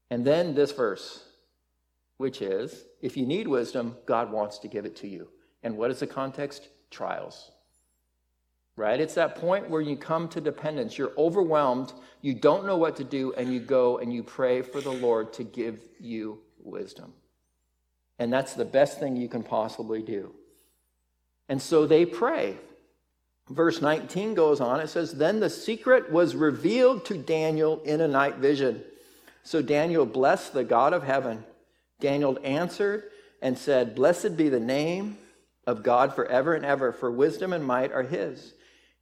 And 0.10 0.24
then 0.24 0.56
this 0.56 0.72
verse, 0.72 1.26
which 2.16 2.42
is, 2.42 2.86
if 3.02 3.18
you 3.18 3.26
need 3.26 3.50
wisdom, 3.50 3.98
God 4.06 4.32
wants 4.32 4.60
to 4.60 4.70
give 4.70 4.86
it 4.86 4.96
to 4.98 5.10
you. 5.10 5.28
And 5.62 5.76
what 5.76 5.92
is 5.92 6.00
the 6.00 6.08
context? 6.08 6.70
Trials. 6.92 7.52
Right? 8.76 9.00
It's 9.00 9.16
that 9.16 9.36
point 9.36 9.70
where 9.70 9.82
you 9.82 9.98
come 9.98 10.28
to 10.30 10.42
dependence. 10.42 10.98
You're 10.98 11.14
overwhelmed, 11.18 11.94
you 12.22 12.34
don't 12.34 12.66
know 12.66 12.78
what 12.78 12.96
to 12.98 13.04
do, 13.04 13.34
and 13.34 13.52
you 13.54 13.60
go 13.60 13.98
and 13.98 14.14
you 14.14 14.24
pray 14.24 14.62
for 14.62 14.82
the 14.82 14.92
Lord 14.92 15.34
to 15.34 15.44
give 15.44 15.80
you 16.00 16.40
wisdom. 16.64 17.14
And 18.20 18.32
that's 18.32 18.54
the 18.54 18.66
best 18.66 19.00
thing 19.00 19.16
you 19.16 19.28
can 19.28 19.44
possibly 19.44 20.02
do. 20.02 20.34
And 21.50 21.62
so 21.62 21.86
they 21.86 22.06
pray. 22.06 22.58
Verse 23.50 23.82
19 23.82 24.36
goes 24.36 24.62
on. 24.62 24.80
It 24.80 24.88
says, 24.88 25.14
Then 25.14 25.40
the 25.40 25.50
secret 25.50 26.12
was 26.12 26.36
revealed 26.36 27.04
to 27.06 27.18
Daniel 27.18 27.82
in 27.84 28.00
a 28.00 28.08
night 28.08 28.36
vision. 28.36 28.84
So 29.44 29.62
Daniel 29.62 30.06
blessed 30.06 30.54
the 30.54 30.64
God 30.64 30.94
of 30.94 31.04
heaven. 31.04 31.44
Daniel 32.00 32.38
answered 32.44 33.06
and 33.42 33.58
said, 33.58 33.96
Blessed 33.96 34.38
be 34.38 34.50
the 34.50 34.60
name 34.60 35.18
of 35.66 35.84
God 35.84 36.14
forever 36.16 36.54
and 36.54 36.66
ever, 36.66 36.92
for 36.92 37.12
wisdom 37.12 37.54
and 37.54 37.64
might 37.64 37.92
are 37.92 38.04
his. 38.04 38.54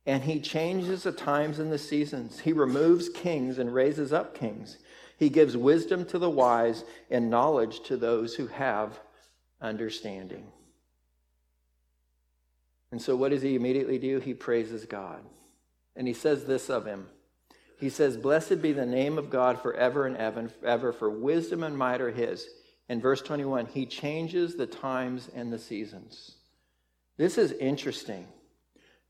And 0.05 0.23
he 0.23 0.39
changes 0.39 1.03
the 1.03 1.11
times 1.11 1.59
and 1.59 1.71
the 1.71 1.77
seasons. 1.77 2.39
He 2.39 2.53
removes 2.53 3.09
kings 3.09 3.59
and 3.59 3.73
raises 3.73 4.11
up 4.11 4.33
kings. 4.37 4.77
He 5.17 5.29
gives 5.29 5.57
wisdom 5.57 6.05
to 6.05 6.17
the 6.17 6.29
wise 6.29 6.83
and 7.09 7.29
knowledge 7.29 7.81
to 7.81 7.97
those 7.97 8.35
who 8.35 8.47
have 8.47 8.99
understanding. 9.61 10.47
And 12.91 13.01
so, 13.01 13.15
what 13.15 13.31
does 13.31 13.41
he 13.41 13.55
immediately 13.55 13.99
do? 13.99 14.19
He 14.19 14.33
praises 14.33 14.85
God. 14.85 15.21
And 15.95 16.07
he 16.07 16.13
says 16.13 16.45
this 16.45 16.69
of 16.69 16.85
him 16.85 17.07
He 17.77 17.89
says, 17.89 18.17
Blessed 18.17 18.61
be 18.61 18.71
the 18.71 18.85
name 18.85 19.17
of 19.17 19.29
God 19.29 19.61
forever 19.61 20.07
and 20.07 20.17
ever, 20.63 20.93
for 20.93 21.09
wisdom 21.09 21.63
and 21.63 21.77
might 21.77 22.01
are 22.01 22.11
his. 22.11 22.47
In 22.87 22.99
verse 22.99 23.21
21, 23.21 23.67
he 23.67 23.85
changes 23.85 24.55
the 24.55 24.65
times 24.65 25.29
and 25.35 25.53
the 25.53 25.59
seasons. 25.59 26.37
This 27.19 27.37
is 27.37 27.51
interesting. 27.51 28.25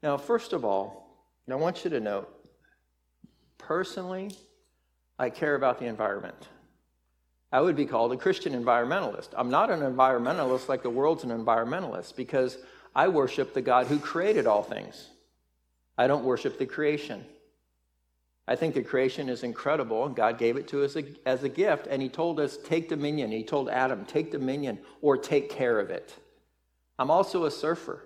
Now, 0.02 0.18
first 0.18 0.52
of 0.54 0.66
all, 0.66 1.16
I 1.48 1.54
want 1.54 1.84
you 1.84 1.92
to 1.92 2.00
note 2.00 2.28
personally, 3.60 4.32
I 5.20 5.30
care 5.30 5.54
about 5.54 5.78
the 5.78 5.86
environment. 5.86 6.48
I 7.52 7.62
would 7.62 7.76
be 7.76 7.86
called 7.86 8.12
a 8.12 8.18
Christian 8.18 8.54
environmentalist. 8.54 9.30
I'm 9.34 9.52
not 9.52 9.70
an 9.70 9.82
environmentalist 9.82 10.68
like 10.68 10.82
the 10.82 10.90
world's 10.90 11.24
an 11.24 11.30
environmentalist 11.30 12.16
because 12.16 12.58
I 12.96 13.10
worship 13.10 13.54
the 13.54 13.62
God 13.62 13.86
who 13.86 14.00
created 14.00 14.48
all 14.48 14.64
things. 14.64 15.10
I 15.96 16.08
don't 16.08 16.26
worship 16.26 16.58
the 16.58 16.66
creation. 16.66 17.24
I 18.48 18.56
think 18.56 18.74
the 18.74 18.82
creation 18.82 19.30
is 19.30 19.44
incredible, 19.44 20.08
and 20.08 20.16
God 20.16 20.40
gave 20.40 20.58
it 20.58 20.68
to 20.70 20.84
us 20.84 20.98
as 21.28 21.44
a 21.44 21.50
gift, 21.50 21.86
and 21.86 22.02
He 22.02 22.10
told 22.10 22.40
us, 22.40 22.58
take 22.58 22.90
dominion. 22.90 23.30
He 23.30 23.44
told 23.44 23.70
Adam, 23.70 24.04
take 24.06 24.32
dominion 24.32 24.80
or 25.04 25.16
take 25.16 25.52
care 25.52 25.80
of 25.80 25.92
it. 25.92 26.16
I'm 27.00 27.10
also 27.10 27.46
a 27.46 27.52
surfer. 27.52 28.06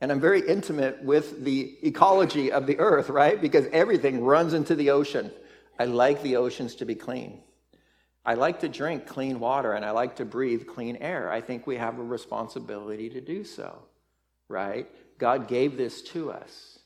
And 0.00 0.10
I'm 0.10 0.20
very 0.20 0.40
intimate 0.48 1.02
with 1.02 1.44
the 1.44 1.76
ecology 1.82 2.50
of 2.50 2.66
the 2.66 2.78
earth, 2.78 3.10
right? 3.10 3.40
Because 3.40 3.66
everything 3.72 4.24
runs 4.24 4.54
into 4.54 4.74
the 4.74 4.90
ocean. 4.90 5.30
I 5.78 5.84
like 5.84 6.22
the 6.22 6.36
oceans 6.36 6.76
to 6.76 6.84
be 6.84 6.94
clean. 6.94 7.40
I 8.24 8.34
like 8.34 8.60
to 8.60 8.68
drink 8.68 9.06
clean 9.06 9.40
water 9.40 9.72
and 9.72 9.84
I 9.84 9.90
like 9.90 10.16
to 10.16 10.24
breathe 10.24 10.66
clean 10.66 10.96
air. 10.96 11.30
I 11.30 11.40
think 11.40 11.66
we 11.66 11.76
have 11.76 11.98
a 11.98 12.02
responsibility 12.02 13.10
to 13.10 13.20
do 13.20 13.44
so, 13.44 13.82
right? 14.48 14.88
God 15.18 15.48
gave 15.48 15.76
this 15.76 16.02
to 16.02 16.30
us. 16.30 16.78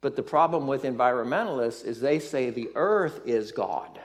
But 0.00 0.16
the 0.16 0.22
problem 0.22 0.66
with 0.66 0.82
environmentalists 0.82 1.84
is 1.84 2.00
they 2.00 2.18
say 2.18 2.50
the 2.50 2.70
earth 2.74 3.20
is 3.24 3.52
God 3.52 4.00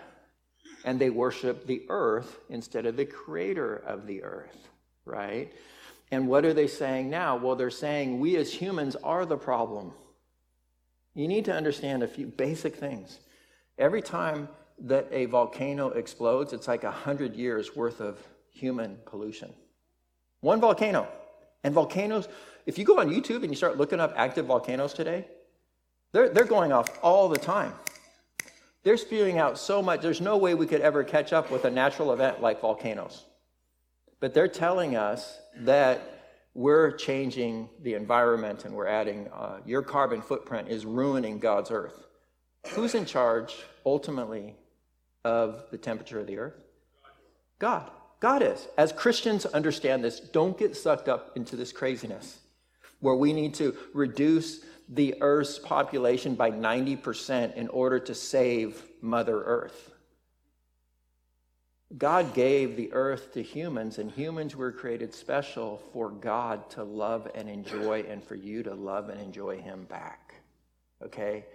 and 0.86 1.00
they 1.00 1.10
worship 1.10 1.66
the 1.66 1.84
earth 1.90 2.40
instead 2.50 2.86
of 2.86 2.96
the 2.96 3.06
creator 3.06 3.76
of 3.76 4.06
the 4.06 4.24
earth, 4.24 4.68
right? 5.06 5.52
And 6.12 6.28
what 6.28 6.46
are 6.46 6.54
they 6.54 6.68
saying 6.68 7.10
now? 7.10 7.36
Well, 7.36 7.56
they're 7.56 7.70
saying 7.70 8.20
we 8.20 8.38
as 8.38 8.54
humans 8.54 8.96
are 9.04 9.26
the 9.26 9.38
problem. 9.38 9.92
You 11.14 11.28
need 11.28 11.46
to 11.46 11.54
understand 11.54 12.04
a 12.04 12.08
few 12.08 12.28
basic 12.28 12.76
things. 12.76 13.20
Every 13.78 14.02
time 14.02 14.48
that 14.80 15.08
a 15.12 15.26
volcano 15.26 15.90
explodes, 15.90 16.54
it's 16.54 16.68
like 16.68 16.84
100 16.84 17.36
years 17.36 17.76
worth 17.76 18.00
of 18.00 18.20
human 18.52 18.98
pollution. 19.06 19.54
One 20.42 20.62
volcano. 20.62 21.08
And 21.64 21.74
volcanoes, 21.74 22.28
if 22.66 22.78
you 22.78 22.86
go 22.86 23.00
on 23.00 23.10
YouTube 23.10 23.42
and 23.42 23.50
you 23.50 23.56
start 23.56 23.78
looking 23.78 24.00
up 24.00 24.14
active 24.16 24.46
volcanoes 24.46 24.94
today, 24.94 25.28
they're, 26.12 26.30
they're 26.30 26.46
going 26.46 26.72
off 26.72 26.88
all 27.02 27.28
the 27.28 27.38
time. 27.38 27.74
They're 28.84 28.98
spewing 28.98 29.38
out 29.38 29.58
so 29.58 29.82
much, 29.82 30.02
there's 30.02 30.22
no 30.22 30.38
way 30.38 30.54
we 30.54 30.68
could 30.68 30.82
ever 30.82 31.04
catch 31.04 31.34
up 31.34 31.52
with 31.52 31.66
a 31.66 31.72
natural 31.72 32.14
event 32.14 32.42
like 32.42 32.62
volcanoes. 32.62 33.26
But 34.20 34.34
they're 34.34 34.48
telling 34.48 34.96
us 34.96 35.40
that 35.60 36.18
we're 36.54 36.92
changing 36.92 37.70
the 37.84 37.94
environment 37.94 38.66
and 38.66 38.74
we're 38.74 38.88
adding 38.88 39.28
uh, 39.32 39.60
your 39.66 39.84
carbon 39.84 40.22
footprint 40.22 40.70
is 40.70 40.86
ruining 40.86 41.38
God's 41.38 41.70
earth. 41.70 42.08
Who's 42.70 42.96
in 42.96 43.06
charge 43.06 43.56
ultimately 43.86 44.56
of 45.24 45.66
the 45.72 45.78
temperature 45.78 46.20
of 46.20 46.28
the 46.28 46.40
earth? 46.40 46.56
God. 47.60 47.92
God 48.20 48.42
is. 48.42 48.68
As 48.78 48.92
Christians 48.92 49.46
understand 49.46 50.04
this, 50.04 50.20
don't 50.20 50.58
get 50.58 50.76
sucked 50.76 51.08
up 51.08 51.38
into 51.38 51.56
this 51.56 51.72
craziness 51.72 52.40
where 53.00 53.16
we 53.16 53.34
need 53.34 53.54
to 53.56 53.76
reduce 53.94 54.62
the 54.90 55.16
earth's 55.22 55.60
population 55.60 56.34
by 56.34 56.50
90% 56.50 57.56
in 57.56 57.68
order 57.68 58.00
to 58.00 58.16
save 58.16 58.82
Mother 59.02 59.44
Earth. 59.44 59.92
God 61.96 62.34
gave 62.34 62.76
the 62.76 62.92
earth 62.92 63.34
to 63.34 63.42
humans, 63.42 63.98
and 63.98 64.12
humans 64.12 64.56
were 64.56 64.74
created 64.74 65.14
special 65.14 65.82
for 65.94 66.10
God 66.10 66.70
to 66.72 66.84
love 66.84 67.30
and 67.34 67.48
enjoy, 67.48 68.02
and 68.10 68.22
for 68.22 68.36
you 68.36 68.62
to 68.64 68.74
love 68.74 69.08
and 69.08 69.22
enjoy 69.22 69.62
Him 69.62 69.86
back. 69.86 70.36
Okay? 71.02 71.46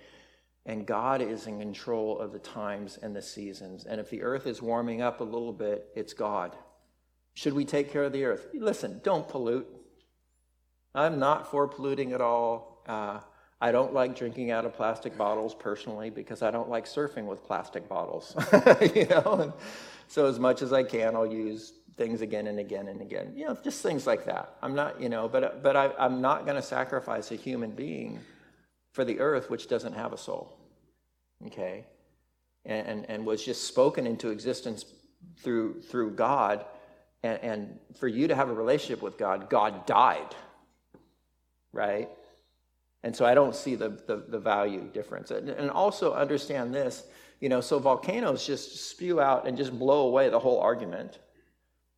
And 0.65 0.87
God 0.87 1.21
is 1.21 1.47
in 1.47 1.59
control 1.59 2.19
of 2.19 2.33
the 2.33 2.39
times 2.39 2.99
and 3.03 3.15
the 3.15 3.21
seasons. 3.21 3.85
And 3.85 4.01
if 4.01 4.09
the 4.09 4.23
earth 4.23 4.47
is 4.47 4.63
warming 4.63 5.03
up 5.03 5.21
a 5.21 5.25
little 5.25 5.53
bit, 5.53 5.89
it's 5.95 6.15
God. 6.15 6.57
Should 7.35 7.53
we 7.53 7.65
take 7.65 7.91
care 7.91 8.05
of 8.05 8.13
the 8.13 8.25
earth? 8.25 8.47
Listen, 8.55 9.01
don't 9.03 9.29
pollute. 9.29 9.67
I'm 10.95 11.19
not 11.19 11.51
for 11.51 11.67
polluting 11.67 12.13
at 12.13 12.21
all. 12.21 12.83
Uh, 12.87 13.21
I 13.63 13.71
don't 13.71 13.95
like 13.95 14.17
drinking 14.17 14.51
out 14.51 14.65
of 14.65 14.75
plastic 14.75 15.17
bottles 15.17 15.55
personally 15.55 16.11
because 16.11 16.43
I 16.43 16.51
don't 16.51 16.69
like 16.69 16.85
surfing 16.85 17.27
with 17.27 17.45
plastic 17.45 17.89
bottles. 17.89 18.35
you 18.97 19.07
know, 19.07 19.39
and 19.41 19.53
so 20.09 20.27
as 20.27 20.41
much 20.41 20.63
as 20.63 20.73
I 20.73 20.83
can, 20.83 21.15
I'll 21.15 21.33
use 21.33 21.75
things 21.97 22.23
again 22.23 22.49
and 22.49 22.59
again 22.59 22.89
and 22.89 23.01
again. 23.01 23.33
You 23.37 23.47
know, 23.47 23.57
just 23.63 23.81
things 23.81 24.05
like 24.05 24.25
that. 24.25 24.57
I'm 24.63 24.75
not, 24.75 25.01
you 25.01 25.09
know, 25.09 25.29
but 25.29 25.63
but 25.63 25.77
I, 25.77 25.93
I'm 25.97 26.21
not 26.21 26.45
going 26.45 26.57
to 26.57 26.63
sacrifice 26.63 27.31
a 27.31 27.37
human 27.37 27.71
being 27.71 28.19
for 28.91 29.05
the 29.05 29.21
earth, 29.21 29.49
which 29.49 29.69
doesn't 29.69 29.93
have 29.93 30.13
a 30.13 30.19
soul. 30.19 30.59
Okay? 31.47 31.87
And, 32.65 32.87
and, 32.89 33.11
and 33.11 33.27
was 33.27 33.45
just 33.45 33.69
spoken 33.69 34.09
into 34.09 34.31
existence 34.31 34.85
through, 35.39 35.83
through 35.83 36.13
God. 36.13 36.65
And, 37.23 37.39
and 37.43 37.79
for 37.97 38.09
you 38.09 38.27
to 38.27 38.35
have 38.35 38.49
a 38.49 38.55
relationship 38.55 39.03
with 39.03 39.17
God, 39.17 39.49
God 39.49 39.87
died. 39.87 40.35
Right? 41.73 42.09
And 43.03 43.15
so 43.15 43.25
I 43.25 43.35
don't 43.35 43.55
see 43.55 43.75
the, 43.75 43.89
the, 43.89 44.25
the 44.29 44.39
value 44.39 44.89
difference. 44.93 45.31
And, 45.31 45.49
and 45.49 45.71
also 45.71 46.15
understand 46.15 46.75
this 46.75 47.05
you 47.43 47.49
know, 47.49 47.61
so 47.61 47.81
volcanoes 47.81 48.47
just 48.47 48.89
spew 48.89 49.21
out 49.21 49.49
and 49.49 49.57
just 49.57 49.77
blow 49.77 50.07
away 50.07 50.29
the 50.29 50.39
whole 50.39 50.61
argument. 50.61 51.19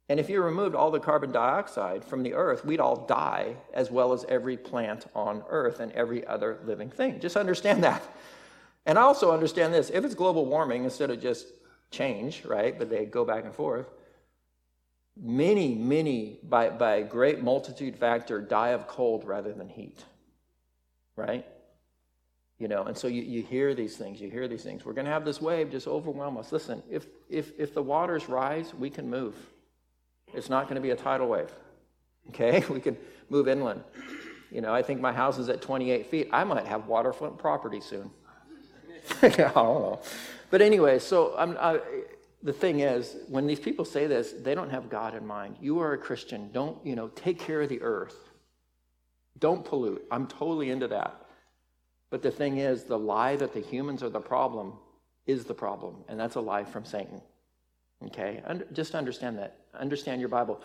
And 0.08 0.18
if 0.18 0.30
you 0.30 0.42
removed 0.42 0.74
all 0.74 0.90
the 0.90 0.98
carbon 0.98 1.32
dioxide 1.32 2.02
from 2.02 2.22
the 2.22 2.32
earth, 2.32 2.64
we'd 2.64 2.80
all 2.80 3.04
die, 3.04 3.56
as 3.74 3.90
well 3.90 4.14
as 4.14 4.24
every 4.30 4.56
plant 4.56 5.04
on 5.14 5.44
earth 5.50 5.80
and 5.80 5.92
every 5.92 6.26
other 6.26 6.60
living 6.64 6.88
thing. 6.88 7.20
Just 7.20 7.36
understand 7.36 7.84
that. 7.84 8.02
And 8.86 8.96
also 8.96 9.32
understand 9.32 9.74
this 9.74 9.90
if 9.90 10.02
it's 10.02 10.14
global 10.14 10.46
warming 10.46 10.84
instead 10.84 11.10
of 11.10 11.20
just 11.20 11.46
change, 11.90 12.46
right? 12.46 12.78
But 12.78 12.88
they 12.88 13.04
go 13.04 13.26
back 13.26 13.44
and 13.44 13.54
forth. 13.54 13.90
Many, 15.14 15.74
many, 15.74 16.38
by, 16.42 16.70
by 16.70 16.96
a 16.96 17.04
great 17.04 17.42
multitude 17.42 17.96
factor, 17.96 18.40
die 18.40 18.70
of 18.70 18.86
cold 18.86 19.26
rather 19.26 19.52
than 19.52 19.68
heat, 19.68 20.04
right? 21.16 21.46
You 22.58 22.68
know, 22.68 22.84
and 22.84 22.96
so 22.96 23.08
you, 23.08 23.22
you 23.22 23.42
hear 23.42 23.74
these 23.74 23.96
things, 23.96 24.20
you 24.20 24.30
hear 24.30 24.46
these 24.46 24.62
things. 24.62 24.84
We're 24.84 24.92
going 24.92 25.06
to 25.06 25.10
have 25.10 25.24
this 25.24 25.40
wave 25.40 25.70
just 25.70 25.88
overwhelm 25.88 26.38
us. 26.38 26.52
Listen, 26.52 26.82
if, 26.88 27.06
if, 27.28 27.52
if 27.58 27.74
the 27.74 27.82
waters 27.82 28.28
rise, 28.28 28.72
we 28.74 28.90
can 28.90 29.10
move. 29.10 29.34
It's 30.32 30.48
not 30.48 30.64
going 30.64 30.76
to 30.76 30.80
be 30.80 30.90
a 30.90 30.96
tidal 30.96 31.28
wave. 31.28 31.50
Okay? 32.30 32.64
We 32.70 32.80
can 32.80 32.96
move 33.28 33.48
inland. 33.48 33.84
You 34.50 34.62
know, 34.62 34.72
I 34.72 34.80
think 34.80 34.98
my 34.98 35.12
house 35.12 35.36
is 35.36 35.50
at 35.50 35.60
28 35.60 36.06
feet. 36.06 36.28
I 36.32 36.42
might 36.42 36.64
have 36.64 36.86
waterfront 36.86 37.36
property 37.36 37.82
soon. 37.82 38.10
I 39.22 39.28
don't 39.28 39.54
know. 39.54 40.00
But 40.50 40.62
anyway, 40.62 41.00
so 41.00 41.34
I, 41.36 41.80
the 42.42 42.52
thing 42.52 42.80
is, 42.80 43.16
when 43.28 43.46
these 43.46 43.58
people 43.58 43.84
say 43.84 44.06
this, 44.06 44.32
they 44.32 44.54
don't 44.54 44.70
have 44.70 44.88
God 44.88 45.14
in 45.14 45.26
mind. 45.26 45.56
You 45.60 45.80
are 45.80 45.94
a 45.94 45.98
Christian. 45.98 46.50
Don't, 46.52 46.78
you 46.86 46.94
know, 46.94 47.08
take 47.08 47.38
care 47.38 47.60
of 47.62 47.68
the 47.68 47.82
earth. 47.82 48.16
Don't 49.44 49.62
pollute. 49.62 50.02
I'm 50.10 50.26
totally 50.26 50.70
into 50.70 50.88
that. 50.88 51.26
But 52.08 52.22
the 52.22 52.30
thing 52.30 52.56
is, 52.56 52.84
the 52.84 52.98
lie 52.98 53.36
that 53.36 53.52
the 53.52 53.60
humans 53.60 54.02
are 54.02 54.08
the 54.08 54.18
problem 54.18 54.72
is 55.26 55.44
the 55.44 55.52
problem, 55.52 55.96
and 56.08 56.18
that's 56.18 56.36
a 56.36 56.40
lie 56.40 56.64
from 56.64 56.86
Satan. 56.86 57.20
Okay? 58.06 58.40
just 58.72 58.94
understand 58.94 59.36
that. 59.36 59.58
Understand 59.78 60.20
your 60.20 60.30
Bible. 60.30 60.62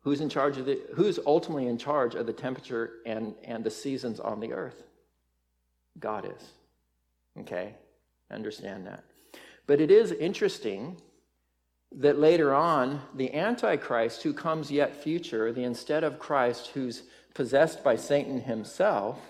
Who's 0.00 0.22
in 0.22 0.30
charge 0.30 0.56
of 0.56 0.64
the 0.64 0.80
who's 0.94 1.18
ultimately 1.26 1.66
in 1.66 1.76
charge 1.76 2.14
of 2.14 2.24
the 2.24 2.32
temperature 2.32 2.92
and, 3.04 3.34
and 3.44 3.62
the 3.62 3.70
seasons 3.70 4.18
on 4.18 4.40
the 4.40 4.54
earth? 4.54 4.84
God 6.00 6.24
is. 6.24 6.52
Okay? 7.40 7.74
Understand 8.30 8.86
that. 8.86 9.04
But 9.66 9.82
it 9.82 9.90
is 9.90 10.12
interesting 10.12 10.96
that 11.92 12.18
later 12.18 12.54
on, 12.54 13.02
the 13.14 13.34
Antichrist, 13.34 14.22
who 14.22 14.32
comes 14.32 14.70
yet 14.70 14.96
future, 14.96 15.52
the 15.52 15.64
instead 15.64 16.02
of 16.02 16.18
Christ, 16.18 16.68
who's 16.68 17.02
possessed 17.36 17.84
by 17.84 17.94
Satan 17.96 18.40
himself, 18.40 19.20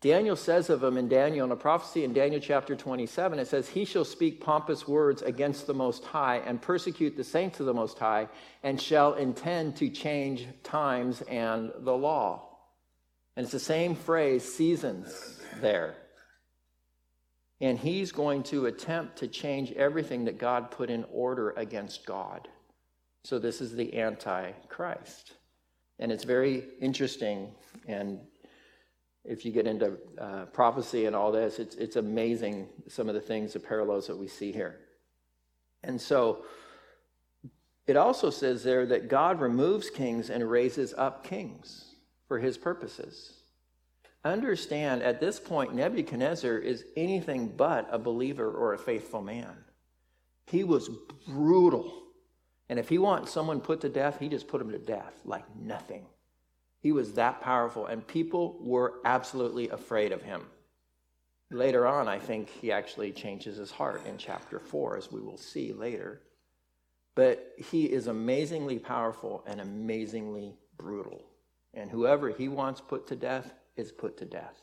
Daniel 0.00 0.34
says 0.34 0.70
of 0.70 0.82
him 0.82 0.96
in 0.96 1.08
Daniel, 1.08 1.44
in 1.44 1.52
a 1.52 1.56
prophecy 1.56 2.04
in 2.04 2.12
Daniel 2.12 2.40
chapter 2.40 2.74
27, 2.74 3.38
it 3.38 3.46
says, 3.46 3.68
He 3.68 3.84
shall 3.84 4.04
speak 4.04 4.40
pompous 4.40 4.88
words 4.88 5.22
against 5.22 5.66
the 5.66 5.74
Most 5.74 6.04
High 6.04 6.38
and 6.38 6.60
persecute 6.60 7.16
the 7.16 7.24
saints 7.24 7.60
of 7.60 7.66
the 7.66 7.74
Most 7.74 7.98
High, 7.98 8.28
and 8.62 8.80
shall 8.80 9.14
intend 9.14 9.76
to 9.76 9.88
change 9.88 10.48
times 10.64 11.20
and 11.22 11.70
the 11.80 11.96
law. 11.96 12.48
And 13.36 13.44
it's 13.44 13.52
the 13.52 13.60
same 13.60 13.94
phrase, 13.94 14.42
seasons, 14.42 15.38
there. 15.60 15.94
And 17.60 17.78
he's 17.78 18.10
going 18.10 18.42
to 18.44 18.66
attempt 18.66 19.18
to 19.18 19.28
change 19.28 19.70
everything 19.72 20.24
that 20.24 20.38
God 20.38 20.70
put 20.70 20.90
in 20.90 21.04
order 21.12 21.50
against 21.50 22.06
God. 22.06 22.48
So 23.22 23.38
this 23.38 23.60
is 23.60 23.76
the 23.76 23.98
Antichrist. 24.00 25.34
And 26.00 26.10
it's 26.10 26.24
very 26.24 26.64
interesting 26.80 27.52
and 27.86 28.18
if 29.24 29.44
you 29.44 29.52
get 29.52 29.66
into 29.66 29.98
uh, 30.18 30.46
prophecy 30.46 31.06
and 31.06 31.14
all 31.14 31.30
this, 31.30 31.58
it's, 31.58 31.76
it's 31.76 31.96
amazing 31.96 32.68
some 32.88 33.08
of 33.08 33.14
the 33.14 33.20
things, 33.20 33.52
the 33.52 33.60
parallels 33.60 34.06
that 34.06 34.16
we 34.16 34.26
see 34.26 34.50
here. 34.50 34.80
And 35.82 36.00
so 36.00 36.44
it 37.86 37.96
also 37.96 38.30
says 38.30 38.62
there 38.62 38.86
that 38.86 39.08
God 39.08 39.40
removes 39.40 39.90
kings 39.90 40.30
and 40.30 40.48
raises 40.48 40.94
up 40.94 41.24
kings 41.24 41.94
for 42.28 42.38
his 42.38 42.56
purposes. 42.56 43.34
Understand 44.24 45.02
at 45.02 45.20
this 45.20 45.40
point, 45.40 45.74
Nebuchadnezzar 45.74 46.58
is 46.58 46.84
anything 46.96 47.48
but 47.48 47.88
a 47.90 47.98
believer 47.98 48.50
or 48.50 48.74
a 48.74 48.78
faithful 48.78 49.22
man. 49.22 49.56
He 50.46 50.64
was 50.64 50.90
brutal. 51.26 52.04
And 52.70 52.78
if 52.78 52.88
he 52.88 52.98
wants 52.98 53.32
someone 53.32 53.60
put 53.60 53.80
to 53.80 53.88
death, 53.88 54.20
he 54.20 54.28
just 54.28 54.46
put 54.46 54.60
him 54.60 54.70
to 54.70 54.78
death 54.78 55.20
like 55.24 55.42
nothing. 55.56 56.06
He 56.78 56.92
was 56.92 57.14
that 57.14 57.40
powerful, 57.40 57.86
and 57.86 58.06
people 58.06 58.58
were 58.60 59.00
absolutely 59.04 59.68
afraid 59.70 60.12
of 60.12 60.22
him. 60.22 60.42
Later 61.50 61.84
on, 61.84 62.06
I 62.06 62.20
think 62.20 62.48
he 62.48 62.70
actually 62.70 63.10
changes 63.10 63.56
his 63.56 63.72
heart 63.72 64.06
in 64.06 64.16
chapter 64.18 64.60
4, 64.60 64.98
as 64.98 65.10
we 65.10 65.20
will 65.20 65.36
see 65.36 65.72
later. 65.72 66.22
But 67.16 67.54
he 67.58 67.86
is 67.86 68.06
amazingly 68.06 68.78
powerful 68.78 69.42
and 69.48 69.60
amazingly 69.60 70.54
brutal. 70.76 71.24
And 71.74 71.90
whoever 71.90 72.30
he 72.30 72.46
wants 72.46 72.80
put 72.80 73.08
to 73.08 73.16
death 73.16 73.52
is 73.74 73.90
put 73.90 74.16
to 74.18 74.24
death. 74.24 74.62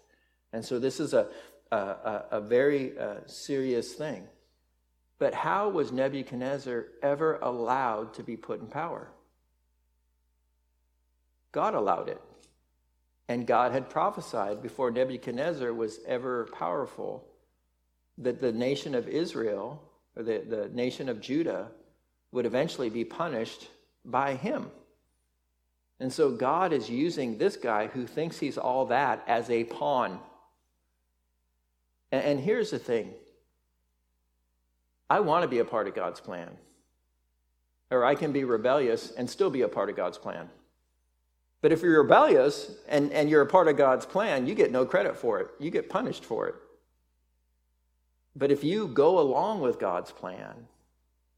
And 0.54 0.64
so 0.64 0.80
this 0.80 1.02
is 1.02 1.14
a, 1.14 1.28
a, 1.74 2.24
a, 2.32 2.40
very 2.40 2.98
uh, 2.98 3.16
serious 3.26 3.96
thing. 3.96 4.30
But 5.20 5.34
how 5.34 5.70
was 5.70 5.92
Nebuchadnezzar 5.92 6.86
ever 7.02 7.38
allowed 7.42 8.14
to 8.16 8.24
be 8.24 8.38
put 8.38 8.60
in 8.60 8.68
power? 8.68 9.10
God 11.52 11.74
allowed 11.74 12.10
it. 12.10 12.22
And 13.28 13.48
God 13.48 13.72
had 13.72 13.90
prophesied 13.90 14.62
before 14.62 14.92
Nebuchadnezzar 14.92 15.74
was 15.74 16.00
ever 16.06 16.48
powerful 16.54 17.28
that 18.20 18.40
the 18.40 18.52
nation 18.52 18.96
of 18.96 19.08
Israel, 19.08 19.84
or 20.16 20.24
the, 20.24 20.44
the 20.48 20.70
nation 20.70 21.10
of 21.10 21.20
Judah, 21.20 21.68
would 22.32 22.46
eventually 22.46 22.90
be 22.90 23.04
punished 23.04 23.68
by 24.06 24.36
him. 24.36 24.70
And 26.00 26.14
so 26.14 26.32
God 26.32 26.74
is 26.74 26.90
using 26.90 27.38
this 27.38 27.58
guy 27.58 27.88
who 27.88 28.06
thinks 28.06 28.40
he's 28.40 28.58
all 28.58 28.86
that 28.88 29.24
as 29.28 29.50
a 29.50 29.64
pawn. 29.64 30.20
And, 32.12 32.24
and 32.24 32.40
here's 32.40 32.72
the 32.72 32.80
thing 32.80 33.14
I 35.10 35.20
want 35.22 35.44
to 35.44 35.48
be 35.48 35.60
a 35.60 35.66
part 35.66 35.88
of 35.88 35.96
God's 35.96 36.20
plan. 36.20 36.50
Or 37.90 38.04
I 38.04 38.16
can 38.16 38.32
be 38.32 38.44
rebellious 38.44 39.12
and 39.12 39.30
still 39.30 39.50
be 39.50 39.62
a 39.62 39.68
part 39.68 39.90
of 39.90 39.96
God's 39.96 40.18
plan. 40.18 40.50
But 41.62 41.72
if 41.72 41.82
you're 41.82 42.02
rebellious 42.02 42.72
and, 42.88 43.12
and 43.12 43.30
you're 43.30 43.42
a 43.42 43.48
part 43.48 43.68
of 43.68 43.78
God's 43.78 44.06
plan, 44.06 44.46
you 44.46 44.54
get 44.54 44.72
no 44.72 44.86
credit 44.86 45.16
for 45.16 45.40
it. 45.40 45.48
You 45.60 45.72
get 45.72 45.90
punished 45.90 46.26
for 46.26 46.48
it. 46.48 46.56
But 48.36 48.52
if 48.52 48.64
you 48.64 48.88
go 48.88 49.20
along 49.20 49.62
with 49.62 49.80
God's 49.80 50.12
plan, 50.12 50.68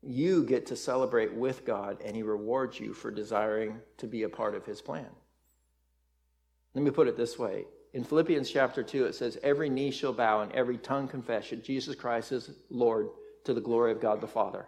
you 0.01 0.43
get 0.43 0.65
to 0.67 0.75
celebrate 0.75 1.33
with 1.33 1.65
God 1.65 1.97
and 2.03 2.15
He 2.15 2.23
rewards 2.23 2.79
you 2.79 2.93
for 2.93 3.11
desiring 3.11 3.79
to 3.97 4.07
be 4.07 4.23
a 4.23 4.29
part 4.29 4.55
of 4.55 4.65
His 4.65 4.81
plan. 4.81 5.07
Let 6.73 6.83
me 6.83 6.91
put 6.91 7.07
it 7.07 7.17
this 7.17 7.39
way. 7.39 7.65
In 7.93 8.03
Philippians 8.03 8.51
chapter 8.51 8.83
2, 8.83 9.05
it 9.05 9.15
says, 9.15 9.37
Every 9.41 9.69
knee 9.69 9.91
shall 9.91 10.13
bow 10.13 10.41
and 10.41 10.51
every 10.51 10.77
tongue 10.77 11.07
confess 11.07 11.49
that 11.49 11.63
Jesus 11.63 11.95
Christ 11.95 12.31
is 12.31 12.51
Lord 12.69 13.09
to 13.45 13.53
the 13.53 13.61
glory 13.61 13.91
of 13.91 14.01
God 14.01 14.21
the 14.21 14.27
Father. 14.27 14.67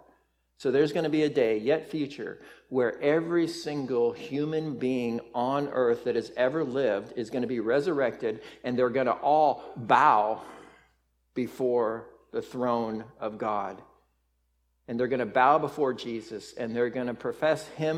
So 0.62 0.70
there's 0.70 0.94
going 0.94 1.06
to 1.06 1.10
be 1.10 1.24
a 1.24 1.30
day, 1.30 1.58
yet 1.58 1.90
future, 1.90 2.38
where 2.70 3.02
every 3.02 3.48
single 3.48 4.12
human 4.12 4.78
being 4.78 5.20
on 5.34 5.68
earth 5.70 6.04
that 6.04 6.16
has 6.16 6.32
ever 6.38 6.64
lived 6.64 7.14
is 7.16 7.32
going 7.32 7.42
to 7.42 7.48
be 7.48 7.60
resurrected 7.60 8.42
and 8.64 8.78
they're 8.78 8.90
going 8.90 9.08
to 9.08 9.12
all 9.12 9.64
bow 9.76 10.40
before 11.34 12.06
the 12.32 12.44
throne 12.44 13.06
of 13.20 13.40
God. 13.40 13.82
And 14.88 15.00
they're 15.00 15.08
going 15.08 15.20
to 15.20 15.26
bow 15.26 15.58
before 15.58 15.96
Jesus 15.96 16.54
and 16.54 16.76
they're 16.76 16.92
going 16.92 17.08
to 17.08 17.16
profess 17.16 17.68
him 17.70 17.90